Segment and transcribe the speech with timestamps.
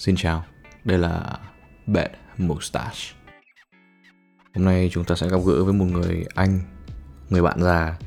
[0.00, 0.44] Xin chào,
[0.84, 1.38] đây là
[1.86, 2.06] Bad
[2.38, 3.14] Mustache.
[4.54, 6.60] Hôm nay chúng ta sẽ gặp gỡ với một người anh,
[7.30, 7.98] người bạn già.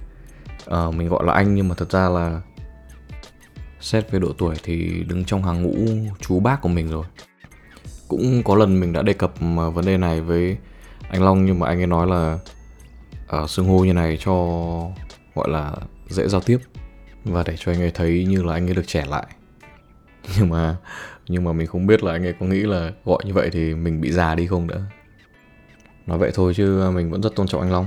[0.65, 2.41] à, mình gọi là anh nhưng mà thật ra là
[3.79, 5.75] xét về độ tuổi thì đứng trong hàng ngũ
[6.19, 7.05] chú bác của mình rồi.
[8.07, 10.57] Cũng có lần mình đã đề cập mà vấn đề này với
[11.09, 12.39] anh Long nhưng mà anh ấy nói là
[13.43, 14.33] uh, xưng hô như này cho
[15.35, 15.73] gọi là
[16.09, 16.57] dễ giao tiếp
[17.25, 19.27] và để cho anh ấy thấy như là anh ấy được trẻ lại
[20.37, 20.77] nhưng mà
[21.27, 23.73] nhưng mà mình không biết là anh ấy có nghĩ là gọi như vậy thì
[23.73, 24.81] mình bị già đi không nữa.
[26.05, 27.85] Nói vậy thôi chứ à, mình vẫn rất tôn trọng anh Long.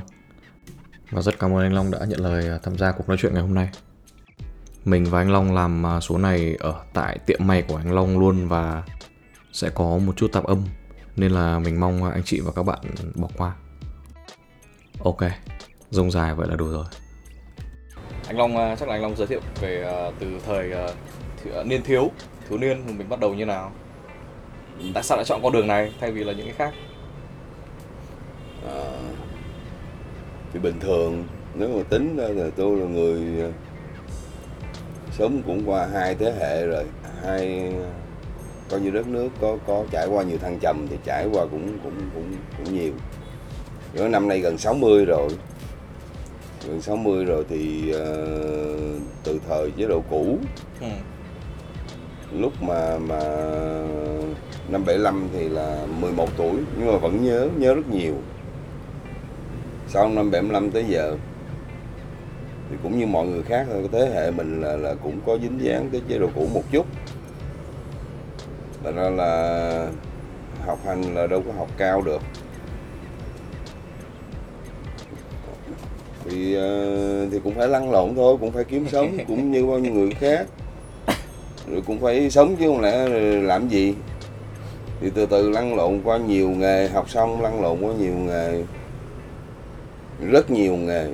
[1.10, 3.32] Và rất cảm ơn anh Long đã nhận lời à, tham gia cuộc nói chuyện
[3.34, 3.68] ngày hôm nay.
[4.84, 8.18] Mình và anh Long làm à, số này ở tại tiệm may của anh Long
[8.18, 8.82] luôn và
[9.52, 10.62] sẽ có một chút tạp âm.
[11.16, 12.78] Nên là mình mong anh chị và các bạn
[13.14, 13.54] bỏ qua.
[15.04, 15.20] Ok,
[15.90, 16.84] rông dài vậy là đủ rồi.
[18.26, 20.72] Anh Long chắc là anh Long giới thiệu về từ thời
[21.64, 22.10] niên thiếu
[22.48, 23.72] thiếu niên mình bắt đầu như nào?
[24.94, 26.74] Tại sao lại chọn con đường này thay vì là những cái khác?
[28.68, 28.82] À,
[30.52, 31.24] thì bình thường
[31.54, 33.50] nếu mà tính ra là tôi là người à,
[35.10, 36.84] sống cũng qua hai thế hệ rồi.
[37.22, 37.72] Hai
[38.70, 41.78] coi như đất nước có có trải qua nhiều thăng trầm thì trải qua cũng
[41.82, 42.92] cũng cũng cũng nhiều.
[43.94, 45.28] Nếu năm nay gần 60 rồi.
[46.68, 50.38] Gần 60 rồi thì uh, từ thời chế độ cũ.
[50.80, 50.86] Ừ
[52.32, 53.20] lúc mà mà
[54.68, 58.14] năm 75 thì là 11 tuổi, nhưng mà vẫn nhớ nhớ rất nhiều.
[59.88, 61.16] Sau năm 75 tới giờ,
[62.70, 65.58] thì cũng như mọi người khác thôi thế hệ mình là là cũng có dính
[65.60, 66.86] dáng tới chế độ cũ một chút.
[68.84, 69.90] Thành ra là
[70.66, 72.22] học hành là đâu có học cao được.
[76.24, 79.78] Thì ờ, thì cũng phải lăn lộn thôi, cũng phải kiếm sống, cũng như bao
[79.78, 80.46] nhiêu người khác
[81.70, 83.08] rồi cũng phải sống chứ không lẽ
[83.42, 83.94] làm gì?
[85.00, 88.62] Thì từ từ lăn lộn qua nhiều nghề học xong lăn lộn qua nhiều nghề
[90.30, 91.08] rất nhiều nghề.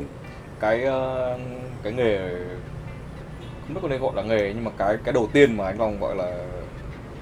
[0.61, 1.39] Cái ờ,
[1.83, 2.19] cái nghề
[3.67, 5.81] không biết có nên gọi là nghề nhưng mà cái cái đầu tiên mà anh
[5.81, 6.33] Long gọi là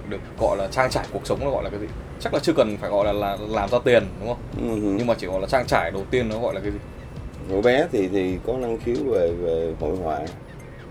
[0.09, 1.87] được gọi là trang trải cuộc sống nó gọi là cái gì?
[2.21, 4.69] Chắc là chưa cần phải gọi là, là làm ra tiền đúng không?
[4.69, 4.94] Uh-huh.
[4.99, 6.78] nhưng mà chỉ gọi là trang trải đầu tiên nó gọi là cái gì?
[7.50, 10.19] Hồi bé thì thì có năng khiếu về về hội họa.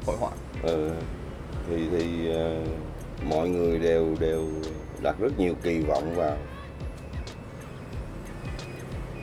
[0.05, 0.31] Hội họa.
[0.63, 0.89] Ừ
[1.69, 2.67] thì thì uh,
[3.29, 4.47] mọi người đều đều
[5.01, 6.37] đặt rất nhiều kỳ vọng vào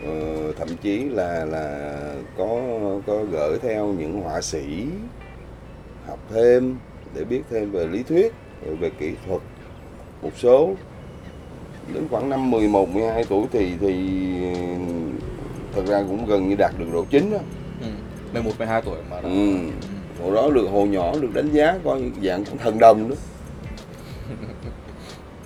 [0.04, 1.98] uh, thậm chí là là
[2.38, 2.60] có
[3.06, 4.86] có gửi theo những họa sĩ
[6.06, 6.76] học thêm
[7.14, 8.34] để biết thêm về lý thuyết
[8.80, 9.42] về kỹ thuật
[10.22, 10.74] một số
[11.94, 13.94] đến khoảng năm 11, 12 tuổi thì thì
[15.72, 17.38] thật ra cũng gần như đạt được độ chính đó.
[17.80, 17.86] Ừ,
[18.32, 19.28] 11, 12 tuổi mà đó.
[19.28, 19.70] Ừ
[20.22, 23.16] hồi đó được hồi nhỏ được đánh giá coi dạng cũng thần đồng đó.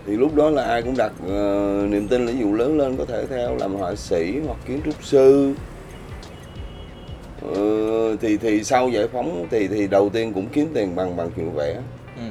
[0.07, 3.05] Thì lúc đó là ai cũng đặt uh, niềm tin là dụ lớn lên có
[3.05, 5.55] thể theo làm họa sĩ hoặc kiến trúc sư.
[7.47, 11.31] Uh, thì thì sau giải phóng thì thì đầu tiên cũng kiếm tiền bằng bằng
[11.37, 11.75] chuyện vẽ.
[12.17, 12.23] Ừ.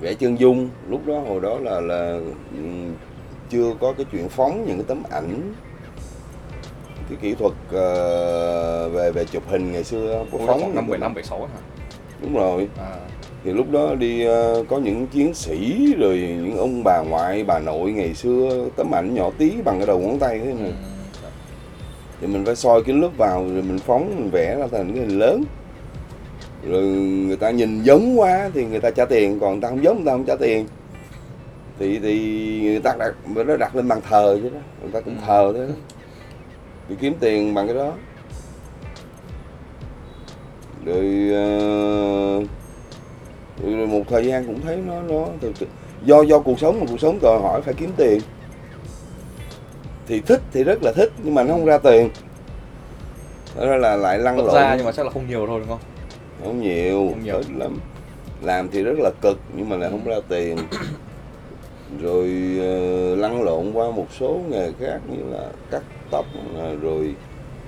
[0.00, 0.68] vẽ chân dung.
[0.88, 2.20] Lúc đó hồi đó là là
[2.56, 2.94] um,
[3.50, 5.54] chưa có cái chuyện phóng những cái tấm ảnh
[7.08, 11.40] cái kỹ thuật uh, về về chụp hình ngày xưa có phóng năm 75 76
[11.40, 11.60] hả?
[12.22, 12.68] Đúng rồi.
[12.78, 12.96] À.
[13.44, 17.58] Thì lúc đó đi uh, có những chiến sĩ rồi những ông bà ngoại, bà
[17.58, 20.72] nội ngày xưa tấm ảnh nhỏ tí bằng cái đầu ngón tay thế này.
[21.22, 21.28] Ừ.
[22.20, 25.06] Thì mình phải soi kính lúp vào rồi mình phóng mình vẽ ra thành cái
[25.06, 25.44] hình lớn.
[26.68, 26.82] Rồi
[27.26, 29.96] người ta nhìn giống quá thì người ta trả tiền, còn người ta không giống
[29.96, 30.66] người ta không trả tiền
[31.78, 35.16] thì thì người ta đặt nó đặt lên bàn thờ chứ đó người ta cũng
[35.26, 35.93] thờ thế đó
[36.88, 37.92] đi kiếm tiền bằng cái đó.
[40.84, 42.48] Rồi, uh,
[43.62, 45.66] rồi một thời gian cũng thấy nó nó từ, từ,
[46.04, 48.20] do do cuộc sống mà cuộc sống đòi hỏi phải kiếm tiền.
[50.06, 52.10] Thì thích thì rất là thích nhưng mà nó không ra tiền.
[53.56, 54.54] Đó là lại lăn lộn.
[54.54, 55.80] ra nhưng mà chắc là không nhiều thôi đúng không?
[56.44, 57.40] Không nhiều, không nhiều.
[57.56, 57.78] lắm.
[58.42, 60.56] Làm thì rất là cực nhưng mà lại không ra tiền
[62.02, 67.14] rồi uh, lăn lộn qua một số nghề khác như là cắt tóc uh, rồi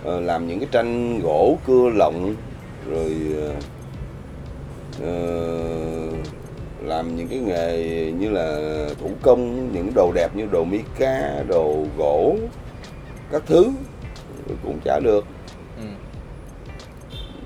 [0.02, 2.34] uh, làm những cái tranh gỗ cưa lộng
[2.90, 3.16] rồi
[6.82, 8.60] làm những cái nghề như là
[9.00, 12.36] thủ công những đồ đẹp như đồ mi cá đồ gỗ
[13.32, 13.70] các thứ
[14.62, 15.24] cũng trả được
[15.76, 15.84] ừ.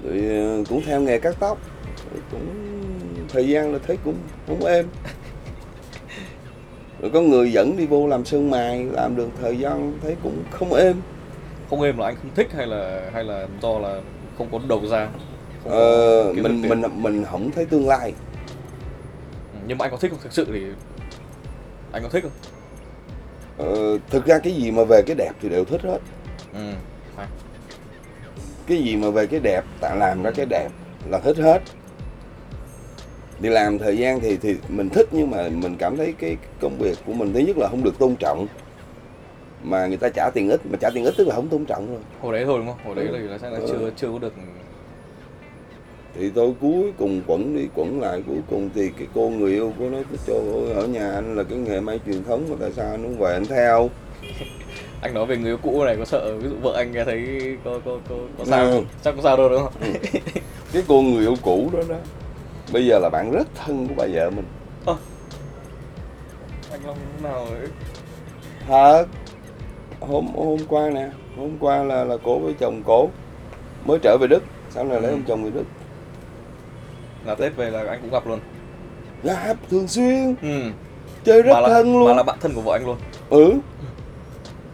[0.04, 1.58] rồi cũng theo nghề cắt tóc
[2.30, 2.70] cũng
[3.28, 4.14] thời gian là thấy cũng
[4.46, 4.86] không êm
[7.02, 10.42] rồi có người dẫn đi vô làm sơn mài làm được thời gian thấy cũng
[10.50, 10.96] không êm.
[11.70, 14.00] Không êm là anh không thích hay là hay là do là
[14.38, 15.08] không có đầu ra?
[15.64, 18.12] Không ờ, mình mình mình không thấy tương lai.
[19.52, 20.20] Ừ, nhưng mà anh có thích không?
[20.22, 20.64] Thực sự thì
[21.92, 22.32] anh có thích không?
[23.58, 25.98] Ờ, thực ra cái gì mà về cái đẹp thì đều thích hết.
[26.54, 26.72] Ừ
[28.70, 30.68] cái gì mà về cái đẹp tạo làm ra cái đẹp
[31.08, 31.62] là thích hết
[33.40, 36.78] đi làm thời gian thì thì mình thích nhưng mà mình cảm thấy cái công
[36.78, 38.46] việc của mình thứ nhất là không được tôn trọng.
[39.64, 41.86] Mà người ta trả tiền ít mà trả tiền ít tức là không tôn trọng
[41.92, 42.00] rồi.
[42.20, 42.76] Hồi đấy thôi đúng không?
[42.84, 43.28] Hồi đấy Ừ.
[43.28, 43.66] là chắc là Ừ.
[43.70, 44.34] chưa chưa có được.
[46.18, 49.72] Thì tôi cuối cùng quẩn đi quẩn lại cuối cùng thì cái cô người yêu
[49.78, 52.70] của nó trời ơi ở nhà anh là cái nghề may truyền thống mà tại
[52.76, 53.90] sao anh không về anh theo?
[55.02, 57.22] Anh nói về người yêu cũ này có sợ ví dụ vợ anh nghe thấy
[57.64, 58.80] có có có, có sao Ừ.
[59.04, 59.72] chắc có sao đâu đúng không?
[60.72, 61.96] Cái cô người yêu cũ đó đó
[62.72, 64.44] bây giờ là bạn rất thân của bà vợ mình.
[66.72, 67.68] Anh Long nào ấy
[68.68, 69.04] thật.
[70.00, 73.08] Hôm hôm qua nè hôm qua là là cổ với chồng cổ
[73.86, 75.14] mới trở về đức sau này lấy Ừ.
[75.14, 75.64] ông chồng về đức.
[77.26, 78.40] Là tết về là anh cũng gặp luôn.
[79.22, 80.34] Gặp thường xuyên.
[80.42, 80.70] Ừ.
[81.24, 82.08] Chơi rất là, thân luôn.
[82.08, 82.96] mà là bạn thân của vợ anh luôn.
[83.30, 83.52] Ừ.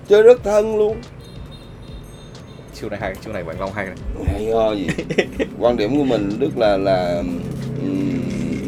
[0.08, 0.96] Chơi rất thân luôn
[2.81, 3.96] chiều này hay chiều này của anh Long hay này.
[4.26, 4.88] Hay ho gì?
[5.58, 7.23] Quan điểm của mình đức là là
[7.82, 8.20] ừm,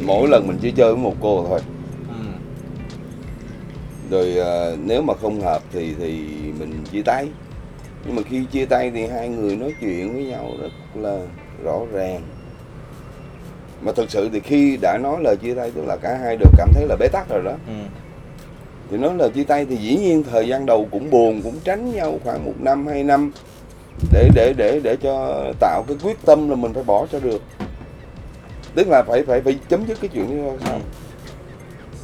[0.06, 1.60] mỗi lần mình chỉ chơi với một cô thôi.
[2.08, 2.24] Ừ.
[4.10, 6.24] rồi à, nếu mà không hợp thì thì
[6.58, 7.28] mình chia tay.
[8.06, 11.18] Nhưng mà khi chia tay thì hai người nói chuyện với nhau rất là
[11.64, 12.22] rõ ràng.
[13.82, 16.50] Mà thực sự thì khi đã nói lời chia tay tức là cả hai đều
[16.58, 17.54] cảm thấy là bế tắc rồi đó.
[17.66, 17.74] Ừ.
[18.90, 21.92] Thì nói lời chia tay thì dĩ nhiên thời gian đầu cũng buồn cũng tránh
[21.92, 23.32] nhau khoảng một năm hai năm
[24.12, 27.42] để để để để cho tạo cái quyết tâm là mình phải bỏ cho được.
[28.74, 30.52] Tức là phải phải phải chấm dứt cái chuyện đó.
[30.64, 30.80] Sao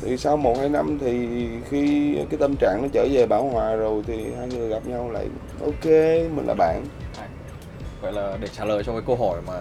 [0.03, 1.29] thì sau một hai năm thì
[1.71, 5.11] khi cái tâm trạng nó trở về bảo hòa rồi thì hai người gặp nhau
[5.11, 5.29] lại
[5.61, 5.85] ok
[6.37, 6.85] mình là bạn.
[8.03, 9.53] Vậy là để trả lời cho cái câu hỏi mà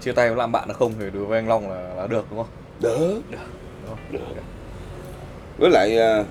[0.00, 2.38] chia tay làm bạn được không thì đối với anh Long là, là được đúng
[2.38, 2.48] không?
[2.80, 3.20] Được.
[3.88, 3.98] Không?
[4.10, 4.20] Được.
[5.58, 6.24] với lại à,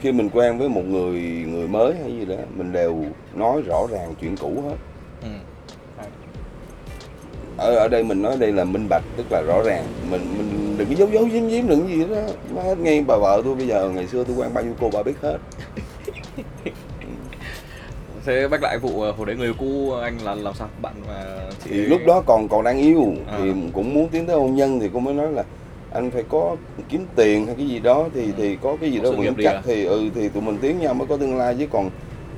[0.00, 3.04] khi mình quen với một người người mới hay gì đó mình đều
[3.34, 4.76] nói rõ ràng chuyện cũ hết.
[5.22, 5.28] Ừ.
[7.56, 9.84] ở ở đây mình nói đây là minh bạch tức là rõ ràng.
[10.10, 12.20] Mình mình đừng có giấu giấu giếm giếm đừng gì đó.
[12.54, 14.90] Nó hết ngay bà vợ tôi bây giờ ngày xưa tôi quen bao nhiêu cô
[14.92, 15.38] bà biết hết.
[18.26, 20.68] Thế bách lại vụ hồi đấy người cũ anh là làm sao?
[20.82, 23.04] Bạn và chị thì lúc đó còn còn đang yêu
[23.38, 23.54] thì À.
[23.72, 25.44] cũng muốn tiến tới hôn nhân thì cô mới nói là
[25.90, 26.56] anh phải có
[26.88, 28.32] kiếm tiền hay cái gì đó thì Ừ.
[28.36, 29.62] thì có cái gì đó vững chắc à?
[29.64, 31.90] thì ừ thì tụi mình tiến nhau mới có tương lai chứ còn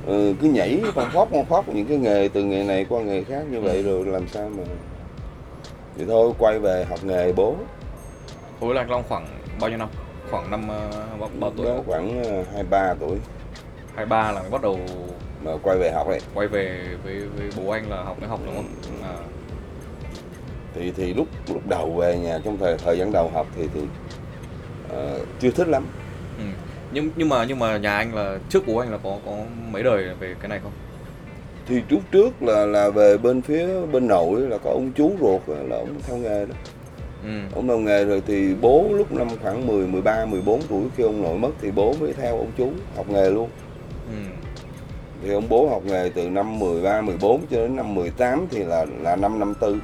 [0.07, 3.23] ừ, cứ nhảy con khóc con khóc những cái nghề từ nghề này qua nghề
[3.23, 3.83] khác như vậy Ừ.
[3.83, 4.63] rồi làm sao mà
[5.97, 7.55] thì thôi quay về học nghề bố.
[8.59, 9.27] Hồi là anh Long khoảng
[9.59, 9.89] bao nhiêu năm?
[10.31, 10.89] Khoảng năm ờ,
[11.19, 11.65] bao, bao tuổi?
[11.65, 13.17] Đó khoảng ờ, 23 tuổi.
[13.95, 14.79] Hai ba là mới bắt đầu
[15.41, 16.19] mà quay về học đấy.
[16.33, 18.67] quay về với với bố anh là học đại học đúng không?
[19.03, 19.13] À,
[20.75, 23.81] thì thì lúc lúc đầu về nhà trong thời thời gian đầu học thì thì
[24.89, 25.85] ờ, chưa thích lắm
[26.37, 26.43] ừ.
[26.93, 29.31] nhưng nhưng mà nhưng mà nhà anh là trước bố anh là có có
[29.71, 30.71] mấy đời về cái này không
[31.67, 35.41] thì lúc trước là là về bên phía bên nội là có ông chú ruột
[35.47, 36.55] là ông theo nghề đó
[37.23, 37.29] ừ.
[37.55, 41.21] ông theo nghề rồi thì bố lúc năm khoảng 10, 13, 14 tuổi khi ông
[41.23, 43.49] nội mất thì bố mới theo ông chú học nghề luôn
[44.07, 44.17] Ừ.
[45.23, 48.85] thì ông bố học nghề từ năm 13, 14 cho đến năm 18 thì là
[49.01, 49.77] là năm năm tư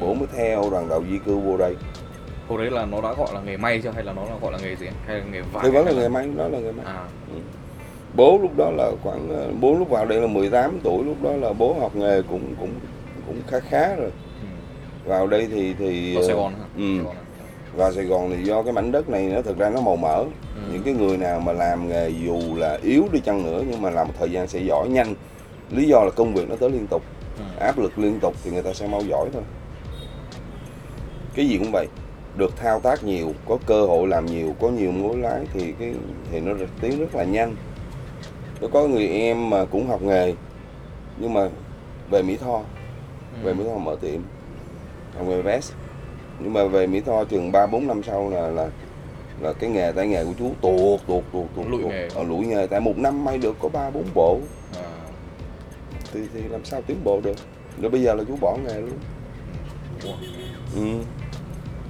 [0.00, 1.76] bố mới theo đoàn tàu di cư vô đây
[2.48, 4.52] hồi đấy là nó đã gọi là nghề may chưa hay là nó là gọi
[4.52, 6.72] là nghề gì hay là nghề vải thì vẫn là nghề may đó là nghề
[6.72, 7.04] may à
[8.14, 11.30] bố lúc đó là khoảng ờ, bố lúc vào đây là 18 tuổi lúc đó
[11.32, 12.70] là bố học nghề cũng cũng
[13.26, 14.10] cũng khá khá rồi
[14.42, 14.46] ừ.
[15.04, 16.64] vào đây thì thì ở Sài Gòn hả?
[16.76, 16.82] ừ.
[16.96, 17.22] Sài Gòn à?
[17.76, 20.24] vào Sài Gòn thì do cái mảnh đất này nó thực ra nó màu mỡ
[20.66, 20.72] Ừ.
[20.72, 23.90] những cái người nào mà làm nghề dù là yếu đi chăng nữa nhưng mà
[23.90, 25.14] làm một thời gian sẽ giỏi nhanh
[25.70, 27.02] lý do là công việc nó tới liên tục
[27.38, 27.44] Ừ.
[27.60, 29.42] áp lực liên tục thì người ta sẽ mau giỏi thôi
[31.34, 31.86] cái gì cũng vậy
[32.36, 35.94] được thao tác nhiều có cơ hội làm nhiều có nhiều mối lái thì cái
[36.32, 37.56] thì nó tiến rất là nhanh
[38.60, 40.34] tôi có người em mà cũng học nghề
[41.18, 41.48] nhưng mà
[42.10, 42.60] về Mỹ Tho
[43.42, 44.20] về Mỹ Tho mở tiệm
[45.16, 45.72] học nghề vest
[46.40, 48.68] nhưng mà về Mỹ Tho chừng 3 4 năm sau là là
[49.40, 51.80] là cái nghề tay nghề của chú tuột tuột tuột tuột tuột.
[51.80, 52.08] nghề.
[52.14, 54.38] Ờ, lụi nghề tại một năm may được có 3 4 bộ
[54.76, 54.88] à.
[56.12, 57.36] thì thì làm sao tiến bộ được
[57.80, 58.98] rồi bây giờ là chú bỏ nghề luôn
[60.04, 60.12] Ủa.
[60.76, 60.82] ừ.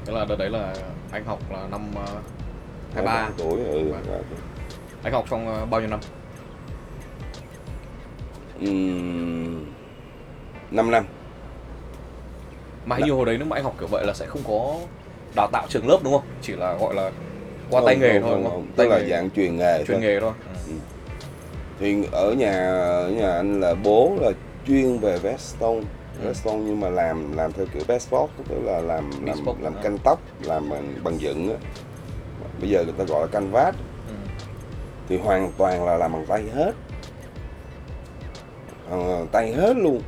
[0.09, 0.75] Thế là đợt đấy là
[1.11, 2.09] anh học là năm uh,
[2.95, 3.93] 23 tuổi ừ.
[3.93, 4.17] 23.
[5.03, 6.01] Anh học trong ờ, bao nhiêu năm?
[8.61, 9.65] Ừm,
[10.71, 11.05] 5 năm
[12.87, 14.77] Mà hình như hồi đấy nếu mà anh học kiểu vậy là sẽ không có
[15.37, 16.25] đào tạo trường lớp đúng không?
[16.43, 17.11] Chỉ là gọi là
[17.71, 18.53] qua tay Không, nghề không, thôi không, không.
[18.53, 18.67] không?
[18.67, 20.01] tức Tay là nghề, dạng truyền nghề chuyên thôi.
[20.01, 20.33] nghề thôi.
[20.69, 20.73] Ừ.
[21.81, 24.31] thì ở nhà ở nhà anh là bố là
[24.67, 25.81] chuyên về Vestone
[26.25, 29.83] Vestone nhưng mà làm làm theo kiểu Bestport tức là làm làm Bespoke, làm à.
[29.83, 31.57] canh tóc làm bằng, bằng dựng á.
[32.61, 33.75] Bây giờ người ta gọi là canvas.
[34.09, 34.15] Ừ.
[35.09, 36.73] thì hoàn toàn là làm bằng tay hết.
[38.91, 40.01] Ờ, tay hết luôn.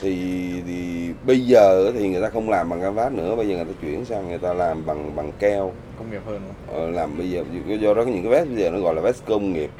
[0.00, 3.36] Thì thì bây giờ thì người ta không làm bằng canvas nữa.
[3.36, 5.72] Bây giờ người ta chuyển sang người ta làm bằng bằng keo.
[5.98, 6.40] Công nghiệp hơn
[6.72, 7.44] ờ, làm bây giờ
[7.80, 9.70] do đó những cái vest bây giờ nó gọi là vest công nghiệp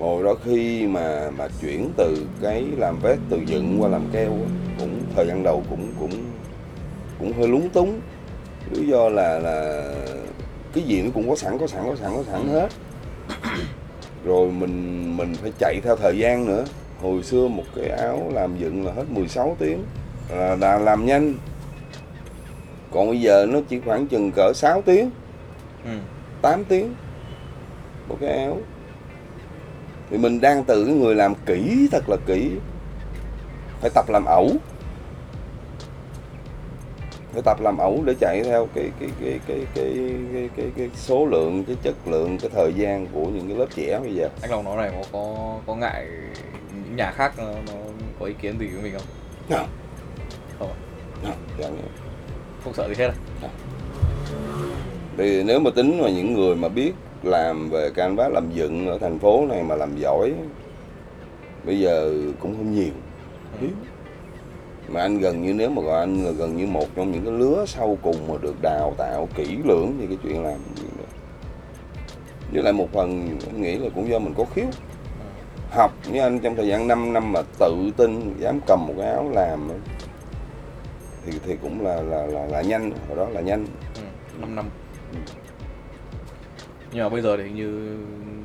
[0.00, 4.32] rồi đó khi mà mà chuyển từ cái làm vest từ dựng qua làm keo
[4.78, 6.10] cũng thời gian đầu cũng cũng
[7.18, 8.00] cũng hơi lúng túng.
[8.70, 9.84] Lý do là là
[10.72, 12.68] cái gì nó cũng có sẵn có sẵn có sẵn có sẵn hết.
[14.24, 16.64] Rồi mình mình phải chạy theo thời gian nữa.
[17.02, 19.84] Hồi xưa một cái áo làm dựng là hết 16 tiếng
[20.30, 21.34] là, là làm nhanh.
[22.92, 25.10] Còn bây giờ nó chỉ khoảng chừng cỡ 6 tiếng
[25.84, 25.90] ừ.
[26.42, 26.94] 8 tiếng.
[28.08, 28.58] Một cái áo
[30.10, 32.50] thì mình đang từ cái người làm kỹ thật là kỹ.
[33.80, 34.50] Phải tập làm ẩu.
[37.32, 39.94] Phải tập làm ẩu để chạy theo cái cái cái cái cái
[40.34, 43.66] cái cái, cái số lượng cái chất lượng cái thời gian của những cái lớp
[43.74, 44.28] trẻ bây giờ.
[44.42, 46.06] Anh lòng nói này có có có ngại
[46.74, 47.74] những nhà khác nó, nó
[48.20, 49.06] có ý kiến gì với mình không?
[49.50, 49.68] Không.
[50.58, 50.72] Không.
[51.22, 51.76] Không chẳng
[52.64, 52.74] không.
[52.74, 53.10] Sợ gì hết
[53.42, 53.48] à?
[55.16, 58.98] Thì nếu mà tính mà những người mà biết làm về canvas làm dựng ở
[58.98, 60.32] thành phố này mà làm giỏi
[61.64, 62.92] bây giờ cũng không nhiều.
[63.60, 63.66] Ừ.
[64.88, 67.32] mà anh gần như nếu mà gọi anh là gần như một trong những cái
[67.32, 71.04] lứa sau cùng mà được đào tạo kỹ lưỡng thì cái chuyện làm gì nữa.
[72.52, 74.66] Với lại một phần anh nghĩ là cũng do mình có khiếu.
[75.70, 79.10] Học với anh trong thời gian 5 năm mà tự tin dám cầm một cái
[79.10, 79.68] áo làm
[81.26, 82.92] thì thì cũng là là là, là nhanh.
[83.08, 83.66] Hồi đó là nhanh.
[83.94, 84.02] Ừ.
[84.40, 84.64] 5 năm
[86.92, 87.96] nhưng mà bây giờ thì hình như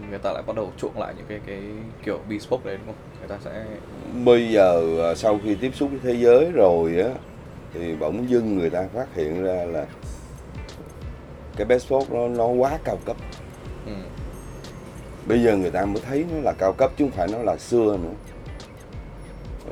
[0.10, 1.60] người ta lại bắt đầu chuộng lại những cái cái
[2.06, 3.20] kiểu bespoke đấy đúng không?
[3.20, 3.66] Người ta sẽ
[4.26, 7.10] bây giờ à, sau khi tiếp xúc với thế giới rồi á
[7.74, 9.86] thì bỗng dưng người ta phát hiện ra là
[11.56, 13.18] cái bespoke nó nó quá cao cấp.
[13.86, 13.94] Ừ.
[15.28, 17.58] bây giờ người ta mới thấy nó là cao cấp chứ không phải nó là
[17.58, 18.14] xưa nữa.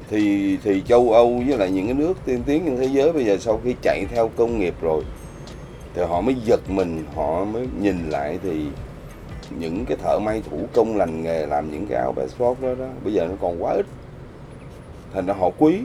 [0.09, 3.25] Thì thì châu Âu với lại những cái nước tiên tiến trên thế giới bây
[3.25, 5.03] giờ sau khi chạy theo công nghiệp rồi
[5.93, 8.65] thì họ mới giật mình họ mới nhìn lại thì
[9.59, 12.87] những cái thợ may thủ công lành nghề làm những cái áo bespoke đó đó
[13.03, 13.85] bây giờ nó còn quá ít.
[15.13, 15.79] Thành ra họ quý.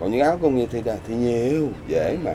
[0.00, 2.34] Còn những áo công nghiệp thì thì nhiều dễ mà.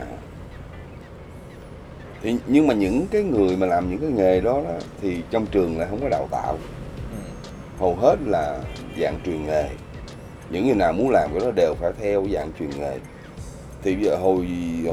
[2.22, 5.46] Thì nhưng mà những cái người mà làm những cái nghề đó, đó thì trong
[5.46, 6.58] trường lại không có đào tạo.
[7.78, 8.60] Hầu hết là
[9.00, 9.68] dạng truyền nghề.
[10.50, 12.98] Những người nào muốn làm cái đó đều phải theo dạng truyền nghề
[13.82, 14.46] thì bây giờ hồi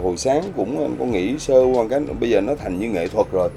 [0.04, 3.08] hồi sáng cũng anh có nghĩ sơ quan cái, bây giờ nó thành như nghệ
[3.08, 3.50] thuật rồi.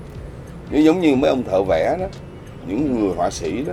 [0.70, 2.06] Nó giống như mấy ông thợ vẽ đó,
[2.68, 3.72] những người họa sĩ đó.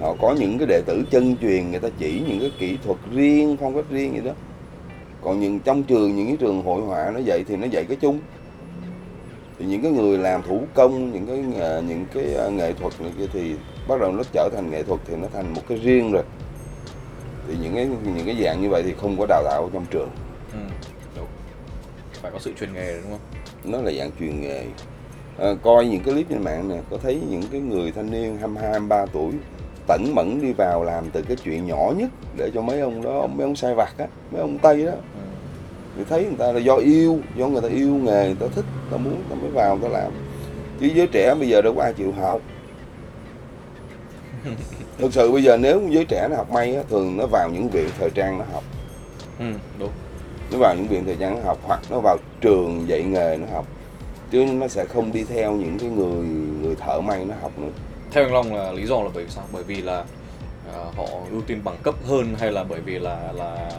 [0.00, 2.98] Họ có những cái đệ tử chân truyền, người ta chỉ những cái kỹ thuật
[3.12, 4.32] riêng, phong cách riêng vậy đó.
[5.22, 7.96] Còn những, trong trường, những cái trường hội họa nó dạy thì nó dạy cái
[8.00, 8.18] chung.
[9.58, 13.00] Thì những cái người làm thủ công, những cái nghề- những cái ờ, nghệ thuật
[13.00, 13.54] này kia thì
[13.88, 16.22] bắt đầu nó trở thành nghệ thuật thì nó thành một cái riêng rồi.
[17.48, 20.08] Thì những cái những cái dạng như vậy thì không có đào tạo trong trường.
[20.52, 20.58] Ừ.
[21.16, 21.26] Đúng.
[22.12, 23.20] phải có sự truyền nghề đúng không
[23.72, 24.64] nó là dạng truyền nghề
[25.38, 28.38] à, coi những cái clip trên mạng nè có thấy những cái người thanh niên
[28.38, 29.32] 22 23 tuổi
[29.86, 33.26] tẩn mẫn đi vào làm từ cái chuyện nhỏ nhất để cho mấy ông đó
[33.26, 35.20] mấy ông sai vặt á mấy ông tây đó ừ.
[35.96, 38.64] thì thấy người ta là do yêu do người ta yêu nghề người ta thích
[38.74, 40.12] người ta muốn người ta mới vào người ta làm
[40.80, 42.40] chứ giới trẻ bây giờ đâu có ai chịu học
[44.98, 47.68] thực sự bây giờ nếu giới trẻ nó học may á, thường nó vào những
[47.68, 48.64] viện thời trang nó học
[49.38, 49.52] ừ.
[49.78, 49.90] đúng
[50.52, 53.46] nó vào những viện thời trang nó học hoặc nó vào trường dạy nghề nó
[53.52, 53.66] học.
[54.30, 56.26] Chứ nó sẽ không đi theo những cái người
[56.62, 57.68] người thợ may nó học nữa.
[58.10, 59.44] Theo anh Long là lý do là bởi vì sao?
[59.52, 60.04] Bởi vì là
[60.72, 63.70] ờ, họ ưu tiên bằng cấp hơn hay là bởi vì là là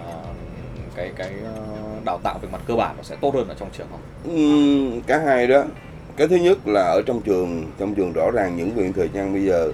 [0.96, 1.62] cái cái ờ,
[2.06, 5.01] đào tạo về mặt cơ bản nó sẽ tốt hơn ở trong trường học Ừm,
[5.01, 5.63] cả hai đó.
[6.18, 9.34] Cái thứ nhất là ở trong trường trong trường rõ ràng những viện thời trang
[9.34, 9.72] bây giờ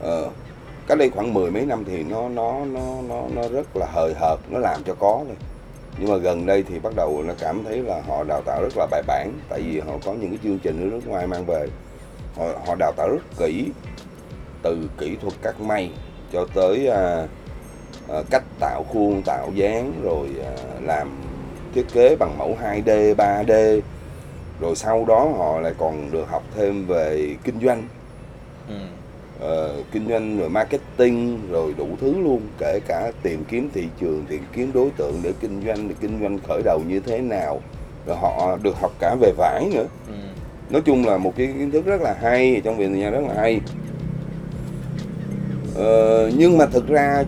[0.00, 0.30] ờ,
[0.86, 4.14] cách đây khoảng mười mấy năm thì nó nó nó nó nó rất là hời
[4.20, 5.36] hợt nó làm cho có thôi
[5.98, 8.76] nhưng mà gần đây thì bắt đầu nó cảm thấy là họ đào tạo rất
[8.76, 11.44] là bài bản tại vì họ có những cái chương trình ở nước ngoài mang
[11.46, 11.66] về.
[12.36, 13.70] Họ, họ đào tạo rất kỹ
[14.62, 15.90] từ kỹ thuật cắt may
[16.32, 17.26] cho tới à,
[18.08, 20.52] à, cách tạo khuôn tạo dáng rồi à,
[20.82, 21.08] làm
[21.74, 23.80] thiết kế bằng mẫu 2D 3D
[24.60, 27.88] rồi sau đó họ lại còn được học thêm về kinh doanh.
[28.68, 28.74] Ừ
[29.40, 34.24] ờ, kinh doanh rồi marketing rồi đủ thứ luôn kể cả tìm kiếm thị trường
[34.28, 37.60] tìm kiếm đối tượng để kinh doanh để kinh doanh khởi đầu như thế nào
[38.06, 40.12] rồi họ được học cả về vải nữa Ừ.
[40.70, 43.34] nói chung là một cái kiến thức rất là hay trong việc gian rất là
[43.34, 43.60] hay
[45.74, 47.24] ờ, nhưng mà thực ra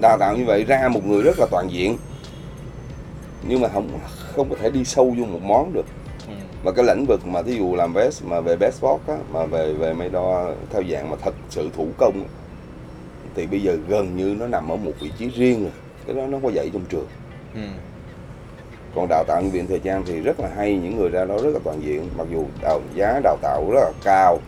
[0.00, 1.96] đào tạo như vậy ra một người rất là toàn diện
[3.48, 3.88] nhưng mà không
[4.36, 5.86] không có thể đi sâu vô một món được.
[6.62, 9.44] Và cái lĩnh vực mà thí dụ làm vest mà về vest sport á mà
[9.46, 12.28] về về máy đo theo dạng mà thật sự thủ công á,
[13.34, 15.72] thì bây giờ gần như nó nằm ở một vị trí riêng rồi
[16.06, 17.06] cái đó nó có dạy trong trường
[17.54, 17.60] ừ.
[18.94, 21.50] còn đào tạo viên thời trang thì rất là hay những người ra đó rất
[21.50, 24.38] là toàn diện mặc dù đào, giá đào tạo rất là cao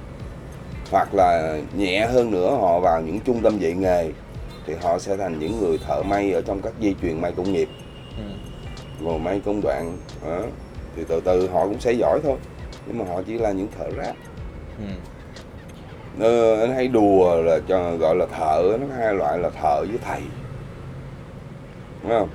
[0.91, 4.11] hoặc là nhẹ hơn nữa họ vào những trung tâm dạy nghề
[4.67, 7.53] thì họ sẽ thành những người thợ may ở trong các dây chuyền may công
[7.53, 7.69] nghiệp
[8.19, 8.25] Ừ.
[9.05, 10.41] rồi may công đoạn đó.
[10.99, 12.37] Thì từ từ họ cũng sẽ giỏi thôi
[12.87, 14.17] nhưng mà họ chỉ là những thợ ráp
[16.21, 16.61] Ừ.
[16.61, 19.99] anh hay đùa là cho gọi là thợ nó có hai loại là thợ với
[20.05, 20.21] thầy
[22.03, 22.29] đúng không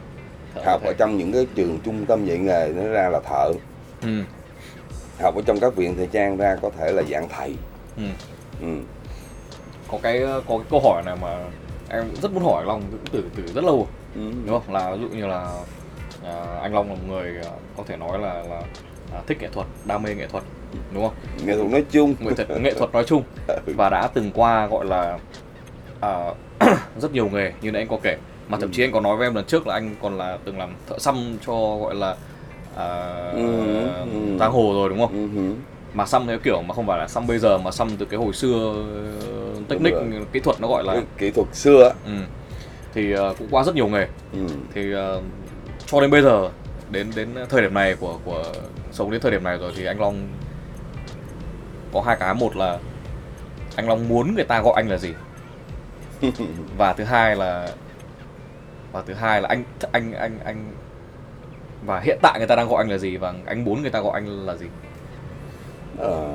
[0.55, 0.91] Thợ học thầy.
[0.91, 3.51] ở trong những cái trường trung tâm dạy nghề nó ra là thợ
[4.01, 4.23] Ừ.
[5.21, 7.55] học ở trong các viện thời trang ra có thể là dạng thầy
[7.97, 8.03] Ừ.
[8.61, 8.67] ừ.
[9.91, 11.37] có cái có cái câu hỏi này mà
[11.89, 14.21] em rất muốn hỏi Long từ từ rất lâu Ừ.
[14.45, 15.51] đúng không là ví dụ như là
[16.25, 18.61] à, anh Long là một người à, có thể nói là là
[19.13, 20.43] à, thích nghệ thuật đam mê nghệ thuật
[20.93, 21.13] đúng không?
[21.45, 22.15] Nghệ thuật nói chung.
[22.19, 23.23] Nghệ thuật nghệ thuật nói chung.
[23.65, 25.19] Và đã từng qua gọi là
[26.01, 26.33] à,
[27.01, 28.17] rất nhiều nghề như nãy anh có kể.
[28.47, 30.57] Mà thậm chí anh có nói với em lần trước là anh còn là từng
[30.57, 32.15] làm thợ xăm cho gọi là
[32.75, 32.87] à,
[33.33, 33.61] Ừ,
[34.13, 34.37] ừ.
[34.39, 35.11] giang hồ rồi đúng không?
[35.35, 35.55] Ừ
[35.93, 38.19] mà xăm theo kiểu mà không phải là xăm bây giờ mà xăm từ cái
[38.19, 38.73] hồi xưa
[39.21, 39.97] ờ, technique
[40.31, 42.11] kỹ thuật nó gọi là kỹ thuật xưa ừ.
[42.93, 44.07] thì ờ, cũng qua rất nhiều nghề.
[44.33, 44.39] Ừ.
[44.73, 45.21] thì ờ,
[45.93, 46.49] cho đến bây giờ
[46.91, 48.43] đến đến thời điểm này của của
[48.91, 50.27] sống đến thời điểm này rồi thì anh Long
[51.93, 52.77] có hai cái một là
[53.75, 55.13] anh Long muốn người ta gọi anh là gì
[56.77, 57.67] và thứ hai là
[58.91, 60.71] và thứ hai là anh anh anh anh
[61.85, 63.99] và hiện tại người ta đang gọi anh là gì và anh muốn người ta
[64.01, 64.65] gọi anh là gì
[65.97, 66.27] Ờ,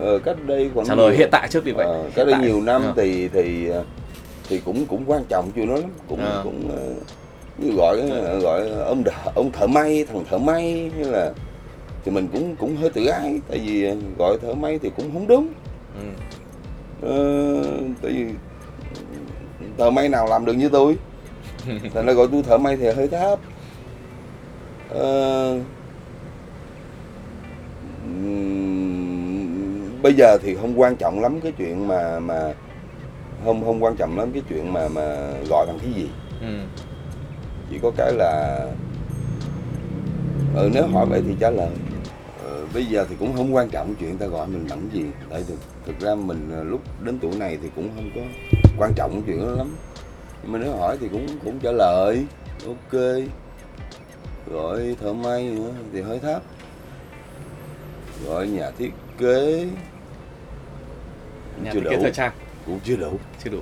[0.00, 2.32] ờ, cách đây khoảng trả lời nhiều- hiện tại trước đi vậy ờ, cách đây
[2.34, 2.42] tại.
[2.44, 2.92] nhiều năm Ờ.
[2.96, 3.84] thì thì ờ,
[4.48, 6.40] thì cũng cũng quan trọng chuyện đó lắm cũng Ờ.
[6.44, 6.94] cũng ờ,
[7.58, 7.96] như gọi
[8.40, 11.32] gọi ông ông thợ may thằng thợ may hay là
[12.04, 15.26] thì mình cũng cũng hơi tự ái tại vì gọi thợ may thì cũng không
[15.26, 15.52] đúng
[15.94, 16.00] ừ.
[17.02, 18.24] Ờ, tại vì
[19.78, 20.96] thợ may nào làm được như tôi
[21.94, 23.40] thành ra gọi tôi thợ may thì hơi thấp
[24.88, 25.58] Ờ,
[30.02, 32.54] bây giờ thì không quan trọng lắm cái chuyện mà mà
[33.44, 36.06] không không quan trọng lắm cái chuyện mà mà gọi bằng cái gì
[36.40, 36.46] Ừ.
[37.70, 38.60] chỉ có cái là
[40.54, 41.70] ừ, nếu hỏi vậy thì trả lời.
[42.44, 45.04] Ờ, bây giờ thì cũng không quan trọng chuyện ta gọi mình bằng gì.
[45.30, 48.20] Tại thực, thực ra mình ờ, lúc đến tuổi này thì cũng không có
[48.78, 49.76] quan trọng chuyện đó lắm.
[50.42, 52.26] Nhưng mà nếu hỏi thì cũng cũng trả lời.
[52.66, 53.00] Ok.
[54.52, 56.42] Gọi thợ may nữa thì hơi thấp.
[58.26, 59.66] Gọi nhà thiết kế.
[61.54, 62.02] Cũng nhà chưa thiết kế đủ.
[62.02, 62.32] thời trang.
[62.66, 63.18] Cũng chưa đủ.
[63.44, 63.58] Chưa đủ.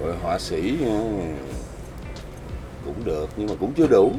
[0.00, 1.00] Gọi họa sĩ nha,
[2.84, 4.12] cũng được nhưng mà cũng chưa đủ.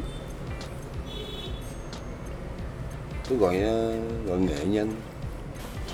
[3.29, 3.95] Tôi gọi ờ,
[4.27, 4.91] gọi nghệ nhân.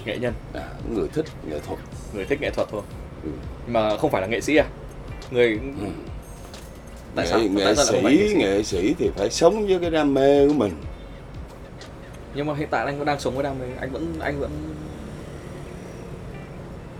[0.05, 0.33] Nghệ nhân?
[0.53, 1.79] À, người thích nghệ thuật.
[2.13, 2.81] Người thích nghệ thuật thôi.
[3.23, 3.29] Ừ.
[3.67, 4.65] mà không phải là nghệ sĩ à?
[5.31, 5.85] Người Ừ.
[7.15, 7.39] tại nghệ, sao?
[7.39, 8.35] nghệ tại sĩ nghệ sĩ?
[8.35, 10.73] nghệ sĩ thì phải sống với cái đam mê của mình.
[12.35, 13.65] Nhưng mà hiện tại anh vẫn đang sống với đam mê.
[13.79, 14.51] Anh vẫn anh vẫn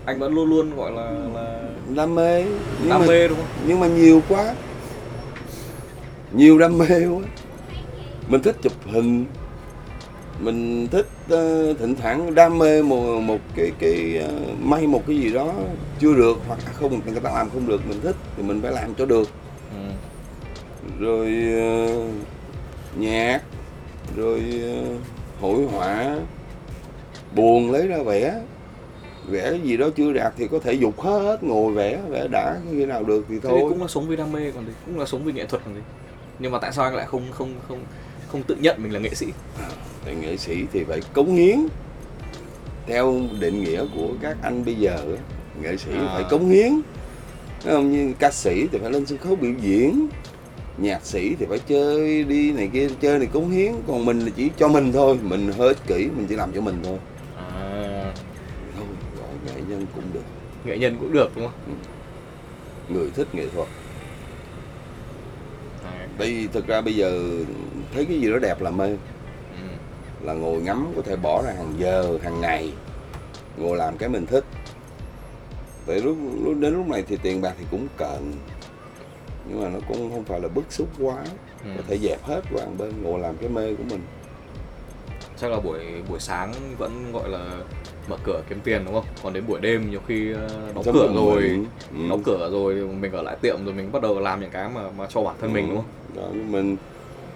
[0.04, 1.60] anh vẫn luôn luôn gọi là là
[1.96, 2.44] đam mê
[2.80, 3.46] nhưng đam mà, mê đúng không?
[3.66, 4.54] nhưng mà nhiều quá
[6.34, 7.22] nhiều đam mê quá.
[8.28, 9.24] Mình thích chụp hình.
[10.40, 15.16] Mình thích ờ, thỉnh thoảng đam mê một một cái cái ờ, may một cái
[15.16, 15.52] gì đó
[16.00, 18.94] chưa được hoặc không người ta làm không được mình thích thì mình phải làm
[18.94, 19.28] cho được.
[19.72, 19.90] Ừ.
[20.98, 22.04] rồi ờ,
[22.96, 23.42] nhạc
[24.16, 24.84] rồi ờ,
[25.40, 26.16] hội họa.
[27.34, 28.40] Buồn lấy ra vẽ.
[29.28, 32.56] Vẽ cái gì đó chưa đạt thì có thể dục hết ngồi vẽ vẽ đã
[32.70, 33.60] khi nào được thì thôi.
[33.68, 35.74] cũng là sống vì đam mê còn gì cũng là sống vì nghệ thuật còn
[35.74, 35.80] gì
[36.40, 37.84] nhưng mà tại sao anh lại không không không
[38.28, 39.26] không tự nhận mình là nghệ sĩ?
[40.04, 41.58] Thì nghệ sĩ thì phải cống hiến.
[42.86, 44.98] Theo định nghĩa của các anh bây giờ
[45.62, 46.10] nghệ sĩ À.
[46.14, 46.80] phải cống hiến.
[47.64, 47.92] Không?
[47.92, 50.06] Như ca sĩ thì phải lên sân khấu biểu diễn
[50.78, 53.72] nhạc sĩ thì phải chơi đi này kia chơi này cống hiến.
[53.86, 56.60] Còn mình là chỉ cho mình thôi mình hơi ích kỷ mình chỉ làm cho
[56.60, 56.98] mình thôi.
[57.36, 58.12] À,
[58.76, 58.86] thôi
[59.18, 60.24] gọi nghệ nhân cũng được.
[60.64, 61.76] Nghệ nhân cũng được đúng không?
[62.88, 63.68] Người thích nghệ thuật.
[66.20, 67.20] Tại thực ra bây giờ
[67.94, 68.88] thấy cái gì đó đẹp là mê.
[69.52, 69.66] Ừ.
[70.22, 72.72] là ngồi ngắm có thể bỏ ra hàng giờ hàng ngày
[73.56, 74.44] ngồi làm cái mình thích.
[75.86, 78.32] Tại lúc, lúc đến lúc này thì tiền bạc thì cũng cần.
[79.48, 81.16] Nhưng mà nó cũng không phải là bức xúc quá.
[81.64, 81.70] Ừ.
[81.76, 84.00] có thể dẹp hết qua một bên ngồi làm cái mê của mình.
[85.36, 85.78] Chắc là buổi
[86.08, 87.50] buổi sáng vẫn gọi là
[88.08, 89.04] mở cửa kiếm tiền đúng không?
[89.22, 91.42] Còn đến buổi đêm nhiều khi ờ, đóng cửa rồi
[91.90, 92.08] ừ.
[92.10, 94.90] đóng cửa rồi mình ở lại tiệm rồi mình bắt đầu làm những cái mà
[94.98, 96.76] mà cho bản thân mình đúng không đó, mình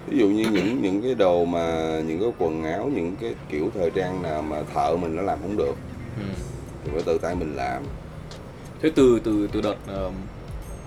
[0.06, 3.70] ví dụ như những những cái đồ mà những cái quần áo những cái kiểu
[3.74, 5.74] thời trang nào mà thợ mình nó làm không được
[6.16, 6.24] ừ.
[6.84, 7.82] thì phải tự tay mình làm.
[8.82, 10.10] Thế từ từ từ đợt ờ,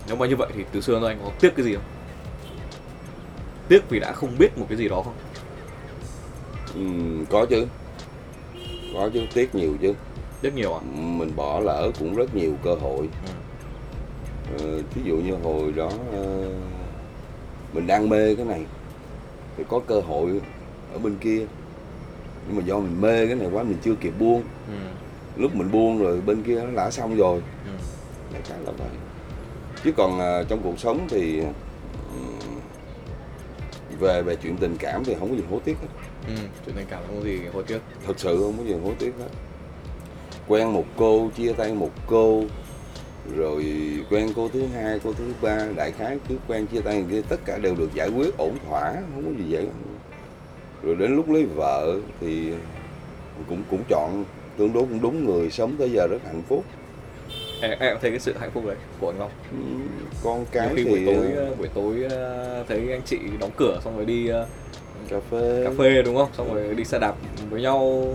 [0.08, 1.84] nếu mà như vậy thì từ xưa anh có tiếc cái gì không?
[3.67, 5.13] Tiếc vì đã không biết một cái gì đó không?
[6.76, 7.65] Ừm, có chứ.
[8.93, 9.93] Có chứ tiếc nhiều chứ.
[10.41, 10.80] Tiếc nhiều à?
[10.93, 13.10] Mình bỏ lỡ cũng rất nhiều cơ hội.
[13.28, 13.34] Ừ.
[14.60, 16.50] ờ, thí dụ như hồi đó ờ,
[17.74, 18.66] mình đang mê cái này.
[19.58, 20.42] Thì có cơ hội
[20.94, 21.46] ở bên kia.
[22.48, 24.44] Nhưng mà do mình mê cái này quá mình chưa kịp buông.
[24.68, 24.74] Ừ.
[25.36, 27.42] lúc mình buông rồi bên kia nó đã xong rồi.
[27.66, 27.72] Ừ.
[28.34, 28.88] đại khái là vậy.
[29.84, 32.60] Chứ còn à, trong cuộc sống thì ừm,
[34.00, 35.88] về về chuyện tình cảm thì không có gì hối tiếc hết.
[36.28, 36.34] Ừ.
[36.66, 37.80] chuyện tình cảm không có gì hối tiếc.
[38.08, 39.28] Thật sự không có gì hối tiếc hết.
[40.48, 42.44] Quen một cô chia tay một cô
[43.36, 43.66] rồi
[44.10, 47.40] quen cô thứ hai cô thứ ba đại khái cứ quen chia tay kia tất
[47.46, 49.68] cả đều được giải quyết ổn thỏa không có gì vậy
[50.84, 52.52] rồi đến lúc lấy vợ thì
[53.50, 54.26] cũng cũng chọn
[54.58, 56.66] tương đối cũng đúng người sống tới giờ rất hạnh phúc.
[57.62, 59.32] Em, em thấy cái sự hạnh phúc đấy của anh Long.
[59.52, 59.58] Ừ,
[60.24, 63.52] con cái khi thì buổi tối ờ, ờ, buổi tối ờ, thấy anh chị đóng
[63.58, 64.30] cửa xong rồi đi
[65.10, 65.62] cà phê.
[65.66, 66.30] cà phê đúng không?
[66.38, 67.16] Xong rồi đi xe đạp
[67.50, 68.13] với nhau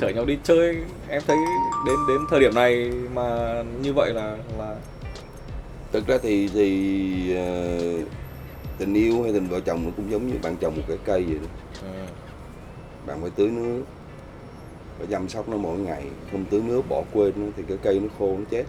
[0.00, 0.76] chở nhau đi chơi.
[1.08, 1.36] Em thấy
[1.86, 4.76] đến đến thời điểm này mà như vậy là là
[5.92, 7.78] thực ra thì thì ờ,
[8.78, 11.24] tình yêu hay tình vợ chồng nó cũng giống như bạn trồng một cái cây
[11.24, 11.48] vậy đó.
[11.82, 12.06] Ừ,
[13.06, 13.82] bạn phải tưới nước
[14.98, 16.02] phải chăm sóc nó mỗi ngày.
[16.32, 18.64] Không tưới nước bỏ quên nó thì cái cây nó khô nó chết.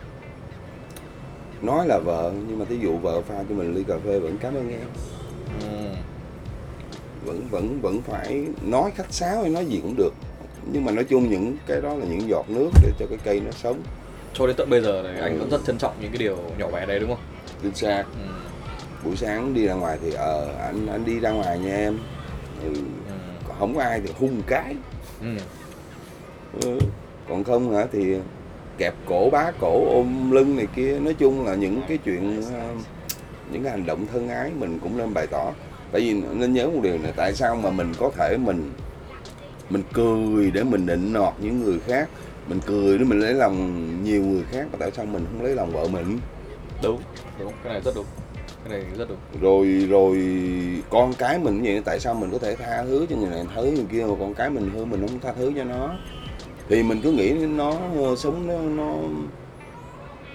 [1.61, 4.37] Nói là vợ nhưng mà thí dụ vợ pha cho mình ly cà phê vẫn
[4.41, 4.87] cảm ơn em.
[5.61, 5.87] Ừ,
[7.25, 10.13] vẫn vẫn vẫn phải nói khách sáo hay nói gì cũng được
[10.71, 13.39] nhưng mà nói chung những cái đó là những giọt nước để cho cái cây
[13.45, 13.79] nó sống
[14.33, 15.39] cho đến tận bây giờ thì anh Ừ.
[15.39, 17.23] vẫn rất trân trọng những cái điều nhỏ bé đấy đúng không
[17.63, 18.33] chính xác ừ,
[19.05, 21.97] buổi sáng đi ra ngoài thì ờ anh anh đi ra ngoài nha em
[22.63, 22.69] ừ.
[23.07, 23.13] ừ,
[23.47, 24.75] còn không có ai thì hung cái
[25.21, 25.27] ừ.
[26.61, 26.79] Ừ.
[27.29, 28.15] còn không hả thì
[28.77, 32.59] kẹp cổ bá cổ ôm lưng này kia nói chung là những cái chuyện ờ,
[33.51, 35.51] những cái hành động thân ái mình cũng nên bày tỏ
[35.91, 38.71] tại vì nên nhớ một điều là tại sao mà mình có thể mình
[39.69, 42.09] mình cười để mình nịnh nọt những người khác.
[42.47, 45.55] Mình cười để mình lấy lòng nhiều người khác mà tại sao mình không lấy
[45.55, 46.19] lòng vợ mình?
[46.83, 46.99] Đúng
[47.39, 48.05] đúng cái này rất đúng
[48.63, 49.17] cái này rất đúng.
[49.41, 50.17] Rồi rồi
[50.89, 53.61] con cái mình vậy tại sao mình có thể tha thứ cho người này tha
[53.61, 55.95] thứ người kia mà con cái mình hư mình không tha thứ cho nó?
[56.69, 58.95] Thì mình cứ nghĩ nó ờ, sống nó nó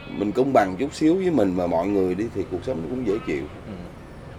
[0.08, 2.88] mình công bằng chút xíu với mình và mọi người đi thì cuộc sống nó
[2.90, 3.42] cũng dễ chịu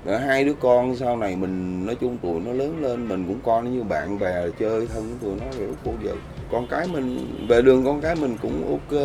[0.06, 3.40] Rồi hai đứa con sau này mình nói chung tụi nó lớn lên mình cũng
[3.46, 6.12] coi nó như bạn bè chơi thân với tụi nó rồi lúc cô vợ
[6.52, 9.00] con cái mình về đường con cái mình cũng ok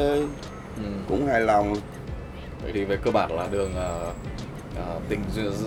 [0.76, 0.84] Ừ.
[1.08, 1.74] cũng hài lòng
[2.62, 4.12] vậy thì về cơ bản là đường ờ,
[4.76, 5.20] ờ, tình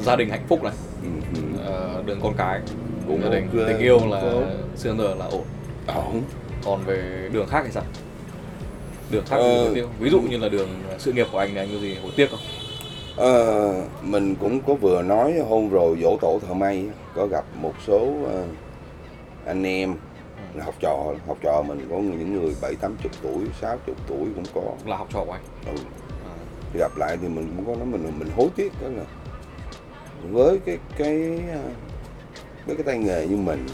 [0.03, 2.59] gia đình hạnh phúc này ừ, ờ, đường con cái
[3.07, 4.21] Cũng gia đình ok, tình yêu là
[4.75, 5.43] xưa giờ là ổn
[5.87, 6.21] ổn
[6.65, 7.83] còn về đường khác thì sao
[9.11, 9.43] đường khác Ờ.
[9.43, 9.91] thì hối tiếc không?
[9.99, 12.29] ví dụ như là đường sự nghiệp của anh thì anh có gì hối tiếc
[12.31, 12.39] không
[13.17, 17.73] Ờ, mình cũng có vừa nói hôm rồi dỗ tổ thợ may có gặp một
[17.87, 18.45] số ờ,
[19.45, 19.95] anh em
[20.59, 24.27] học trò học trò mình có những người bảy tám chục tuổi sáu chục tuổi
[24.35, 25.81] cũng có là học trò của anh ừ.
[26.25, 26.33] à.
[26.73, 29.03] thì gặp lại thì mình cũng có nói mình mình hối tiếc đó là
[30.31, 31.61] với cái cái ờ,
[32.65, 33.65] với cái tay nghề như mình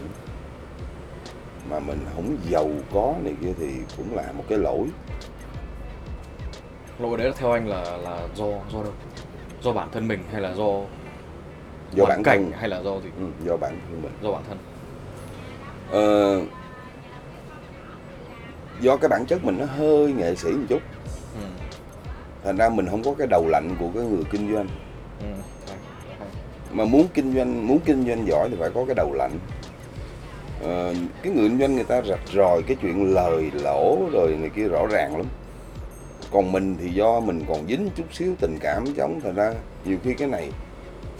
[1.69, 4.87] mà mình không giàu có này kia thì cũng là một cái lỗi
[6.99, 8.93] lỗi đấy theo anh là là do do đâu
[9.61, 10.65] do bản thân mình hay là do
[11.93, 13.09] do bản cảnh thân hay là do gì?
[13.19, 14.11] Ừ, do bản thân mình.
[14.21, 14.57] Do bản thân.
[15.91, 16.41] Ờ,
[18.81, 20.81] do cái bản chất mình nó hơi nghệ sĩ một chút.
[21.41, 21.47] Ừ.
[22.43, 24.67] thành ra mình không có cái đầu lạnh của cái người kinh doanh.
[25.19, 25.27] Ừ.
[26.71, 29.39] mà muốn kinh doanh muốn kinh doanh giỏi thì phải có cái đầu lạnh.
[30.63, 30.93] Ờ,
[31.23, 34.67] cái người kinh doanh người ta rạch ròi cái chuyện lời lỗ rồi này kia
[34.67, 35.25] rõ ràng lắm
[36.31, 39.53] còn mình thì do mình còn dính chút xíu tình cảm giống thành ra
[39.85, 40.51] nhiều khi cái này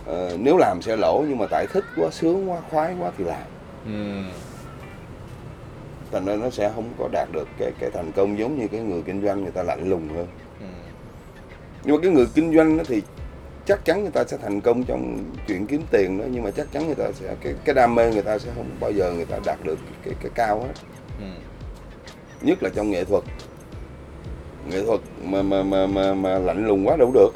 [0.06, 3.24] ờ, nếu làm sẽ lỗ nhưng mà tại thích quá sướng quá khoái quá thì
[3.24, 3.42] làm
[3.86, 4.24] Ừ.
[6.12, 8.80] thành ra nó sẽ không có đạt được cái cái thành công giống như cái
[8.82, 10.28] người kinh doanh người ta lạnh lùng hơn
[10.60, 10.66] Ừ.
[11.84, 13.02] nhưng mà cái người kinh doanh đó thì
[13.66, 16.68] chắc chắn người ta sẽ thành công trong chuyện kiếm tiền đó nhưng mà chắc
[16.72, 19.26] chắn người ta sẽ cái cái đam mê người ta sẽ không bao giờ người
[19.26, 20.74] ta đạt được cái cái cao hết
[21.20, 21.26] Ừ.
[22.42, 23.24] nhất là trong nghệ thuật
[24.70, 27.30] nghệ thuật mà mà mà mà, mà lạnh lùng quá đâu được.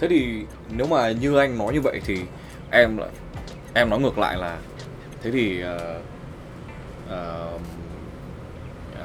[0.00, 0.44] Thế thì
[0.76, 2.18] nếu mà như anh nói như vậy thì
[2.70, 3.08] em lại
[3.74, 4.58] em nói ngược lại là
[5.22, 6.00] thế thì ờ,
[7.08, 7.58] ờ,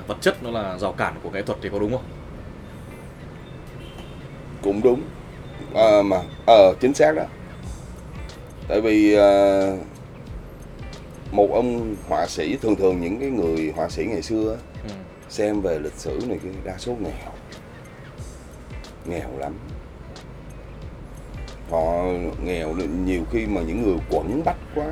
[0.07, 2.03] vật chất nó là rào cản của nghệ thuật thì có đúng không?
[4.61, 5.01] Cũng đúng.
[5.75, 7.23] À, mà ờ chính xác đó.
[8.67, 9.61] Tại vì à,
[11.31, 14.89] một ông họa sĩ thường thường những cái người họa sĩ ngày xưa ừ.
[15.29, 17.31] xem về lịch sử này kia đa số nghèo
[19.09, 19.53] nghèo lắm.
[21.69, 22.03] Họ
[22.43, 22.73] nghèo
[23.05, 24.85] nhiều khi mà những người quẩn bách quá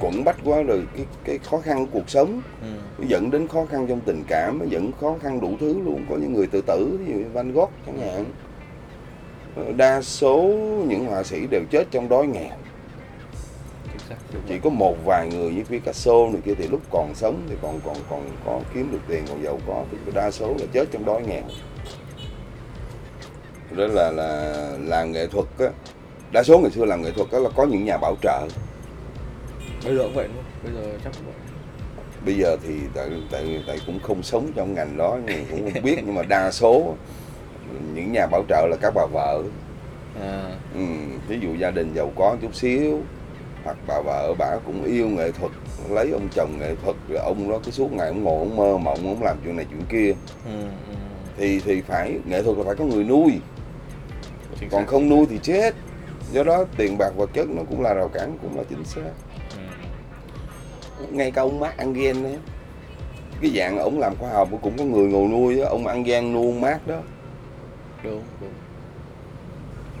[0.00, 3.04] quẩn bách quá rồi cái cái khó khăn của cuộc sống Ừ.
[3.08, 6.06] dẫn đến khó khăn trong tình cảm dẫn khó khăn đủ thứ luôn.
[6.10, 8.24] Có những người tự tử ví dụ như Van Gogh chẳng hạn.
[9.56, 10.42] Ờ, đa số
[10.88, 12.56] những họa sĩ đều chết trong đói nghèo.
[14.48, 17.80] Chỉ có một vài người như Picasso này kia thì lúc còn sống thì còn
[17.84, 21.04] còn còn có kiếm được tiền còn giàu có thì đa số là chết trong
[21.04, 21.42] đói nghèo
[23.76, 25.66] đó là là làm nghệ thuật á.
[26.32, 28.40] Đa số ngày xưa làm nghệ thuật á là có những nhà bảo trợ.
[29.84, 30.44] Bây giờ cũng vậy không?
[30.64, 31.34] Bây giờ chắc cũng vậy.
[32.24, 35.82] Bây giờ thì tại tại tại cũng không sống trong ngành đó nhưng cũng không
[35.82, 36.94] biết nhưng mà đa số
[37.94, 39.42] những nhà bảo trợ là các bà vợ.
[40.20, 40.80] À, ừ,
[41.28, 43.00] ví dụ gia đình giàu có chút xíu
[43.64, 45.52] hoặc bà vợ bà cũng yêu nghệ thuật
[45.90, 48.78] lấy ông chồng nghệ thuật rồi ông đó cứ suốt ngày ông ngồi ông mơ
[48.78, 50.12] mộng ông làm chuyện này chuyện kia.
[50.44, 50.94] Ừ, ừ.
[51.36, 53.32] thì thì phải nghệ thuật là phải có người nuôi
[54.60, 54.86] Chính còn xác.
[54.90, 55.74] không nuôi thì chết.
[56.32, 59.00] Do đó tiền bạc vật chất nó cũng là rào cản cũng là chính xác.
[60.98, 61.04] Ừ.
[61.10, 62.36] ngay cả ông Mark Angel ấy
[63.42, 66.46] cái dạng ông làm khoa học cũng có người ngồi nuôi á ông Angel nuôi
[66.46, 66.96] ông Mark đó.
[68.04, 68.50] Đúng đúng.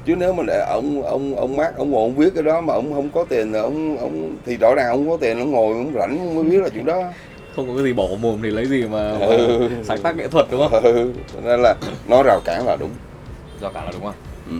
[0.06, 2.74] Chứ nếu mà để ông ông ông Mark ông ngồi ông viết cái đó mà
[2.74, 5.72] ông không có tiền là ông ông thì rõ ràng ông có tiền ông ngồi
[5.76, 7.02] ông rảnh ông mới viết là chuyện đó.
[7.56, 9.68] Không có cái gì bỏ mồm thì lấy gì mà, mà Ừ.
[9.84, 10.82] sáng tác nghệ thuật đúng không?
[10.82, 11.12] Ừ,
[11.44, 11.74] nên là
[12.08, 12.90] nó rào cản là đúng.
[13.60, 14.14] Do cả là đúng không
[14.50, 14.56] ừ.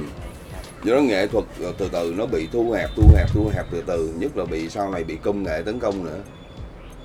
[0.84, 3.66] do đó nghệ thuật ờ, từ từ nó bị thu hẹp thu hẹp thu hẹp
[3.70, 6.18] từ từ nhất là bị sau này bị công nghệ tấn công nữa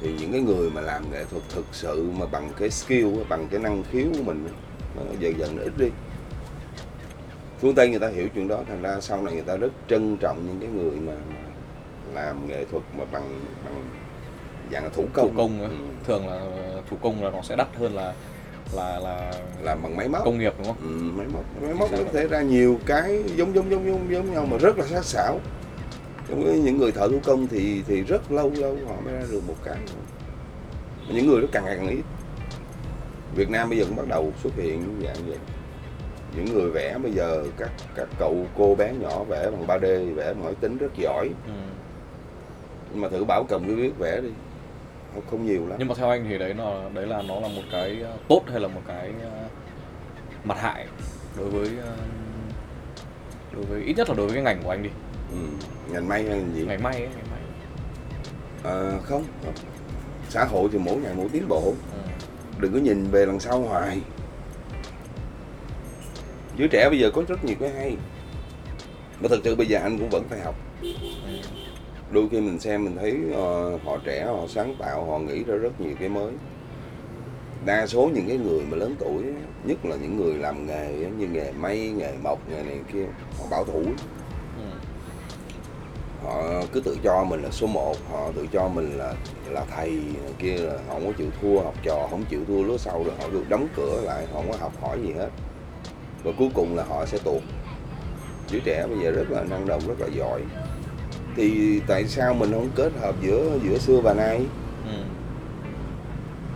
[0.01, 3.47] thì những cái người mà làm nghệ thuật thực sự mà bằng cái skill bằng
[3.51, 4.47] cái năng khiếu của mình
[4.95, 5.87] nó dần dần nó ít đi
[7.61, 10.17] phương tây người ta hiểu chuyện đó thành ra sau này người ta rất trân
[10.17, 11.13] trọng những cái người mà,
[12.13, 13.83] làm nghệ thuật mà bằng bằng
[14.71, 15.61] dạng là thủ công thủ công.
[15.61, 15.69] Ừ.
[16.07, 16.41] thường là
[16.89, 18.13] thủ công là nó sẽ đắt hơn là
[18.73, 20.25] là là làm bằng máy móc.
[20.25, 20.77] công nghiệp đúng không?
[20.81, 21.43] Ừ, máy móc.
[21.62, 24.57] Máy móc nó có thể ra nhiều cái giống giống giống giống giống nhau mà
[24.57, 25.39] rất là sắc sảo.
[26.29, 29.23] Trong cái những người thợ thủ công thì thì rất lâu lâu họ mới ra
[29.31, 29.77] được một cái.
[31.07, 32.03] Mà những người đó càng ngày càng ít.
[33.36, 35.38] Việt Nam bây giờ cũng bắt đầu xuất hiện những dạng vậy.
[36.36, 40.34] Những người vẽ bây giờ các các cậu cô bé nhỏ vẽ bằng 3D vẽ
[40.34, 41.29] bằng máy tính rất giỏi.
[41.45, 41.53] Ừ.
[42.91, 44.29] nhưng mà thử bảo cầm cái viết vẽ đi
[45.13, 45.76] không, không nhiều lắm.
[45.80, 48.41] Nhưng mà theo anh thì đấy là đấy là nó là một cái ờ, tốt
[48.52, 49.47] hay là một cái ờ,
[50.43, 50.86] mặt hại
[51.38, 51.95] đối với ờ,
[53.54, 54.89] đối với ít nhất là đối với cái ngành của anh đi.
[55.32, 55.38] Ừ.
[55.93, 56.65] ngành may hay gì?
[56.65, 57.41] Ngành may ấy, ngành may.
[58.63, 59.54] À, không, không
[60.30, 61.74] xã hội thì mỗi ngày mỗi tiến bộ.
[61.93, 62.00] Ừ.
[62.60, 64.00] đừng có nhìn về lần sau hoài.
[66.58, 67.97] Giới trẻ bây giờ có rất nhiều cái hay.
[69.21, 70.56] Mà thật sự bây giờ anh cũng vẫn phải học.
[70.82, 70.88] Ừ.
[72.12, 75.56] đôi khi mình xem mình thấy ờ, họ trẻ họ sáng tạo họ nghĩ ra
[75.56, 76.32] rất nhiều cái mới.
[77.65, 79.24] Đa số những cái người mà lớn tuổi
[79.63, 83.06] nhất là những người làm nghề như nghề may nghề mộc nghề này kia
[83.39, 83.84] họ bảo thủ.
[84.58, 84.65] Ừ.
[86.24, 89.13] họ cứ tự cho mình là số 1 họ tự cho mình là
[89.50, 90.00] là thầy
[90.39, 93.13] kia là họ không có chịu thua học trò không chịu thua lứa sau rồi
[93.19, 95.30] họ được đóng cửa lại họ không có học hỏi gì hết.
[96.24, 97.41] Và cuối cùng là họ sẽ tuột.
[98.47, 100.41] Giới trẻ bây giờ rất là năng động rất là giỏi
[101.35, 104.41] thì tại sao mình không kết hợp giữa giữa xưa và nay?
[104.85, 105.03] Ừ.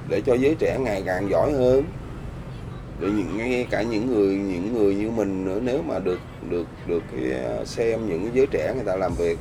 [0.09, 1.83] để cho giới trẻ ngày càng giỏi hơn.
[2.99, 6.67] Rồi những ngay cả những người những người như mình nữa nếu mà được được
[6.87, 9.37] được cái ờ, xem những cái giới trẻ người ta làm việc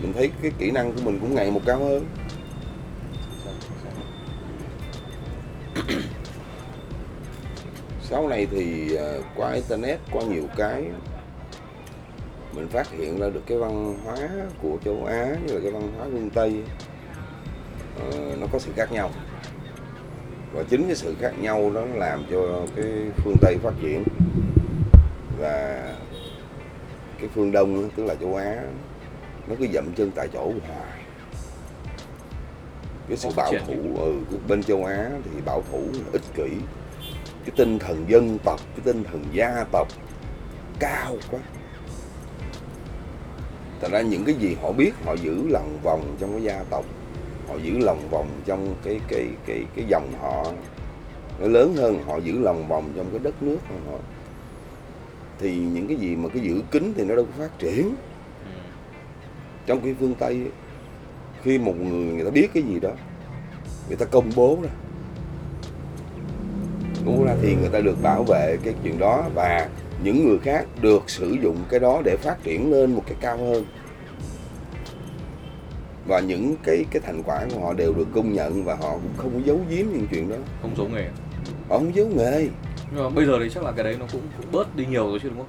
[0.00, 2.06] mình thấy cái kỹ năng của mình cũng ngày một cao hơn.
[8.02, 10.84] Sau này thì ờ, qua internet qua nhiều cái
[12.52, 14.16] mình phát hiện ra được cái văn hóa
[14.62, 16.62] của châu Á với là cái văn hóa phương Tây
[18.00, 19.10] ờ, nó có sự khác nhau.
[20.52, 22.84] Và chính cái sự khác nhau đó nó làm cho cái
[23.16, 24.04] phương Tây phát triển
[25.38, 25.82] và
[27.18, 28.62] cái phương Đông tức là châu Á
[29.48, 31.00] nó cứ dậm chân tại chỗ hoài.
[33.08, 35.82] Cái sự bảo thủ ừ, cái bên châu Á thì bảo thủ
[36.12, 36.48] ích kỷ.
[37.44, 39.88] Cái tinh thần dân tộc cái tinh thần gia tộc
[40.78, 41.40] cao quá
[43.80, 46.84] Thật ra những cái gì họ biết họ giữ lòng vòng trong cái gia tộc
[47.48, 50.52] họ giữ lòng vòng trong cái cái cái cái dòng họ.
[51.40, 53.98] Nó lớn hơn họ giữ lòng vòng trong cái đất nước của họ.
[55.38, 57.94] Thì những cái gì mà cái giữ kín thì nó đâu có phát triển.
[59.66, 60.50] Trong cái phương tây ấy,
[61.42, 62.90] khi một người người ta biết cái gì đó
[63.88, 64.70] người ta công bố ra.
[67.04, 69.68] Công bố ra thì người ta được bảo vệ cái chuyện đó và
[70.04, 73.38] những người khác được sử dụng cái đó để phát triển lên một cái cao
[73.38, 73.64] hơn.
[76.06, 79.12] Và những cái cái thành quả của họ đều được công nhận và họ cũng
[79.16, 80.36] không có giấu giếm những chuyện đó.
[80.62, 81.08] Không giấu nghề.
[81.68, 82.48] Họ không giấu nghề.
[82.94, 85.06] Nhưng mà bây giờ thì chắc là cái đấy nó cũng, cũng bớt đi nhiều
[85.08, 85.46] rồi chứ đúng không?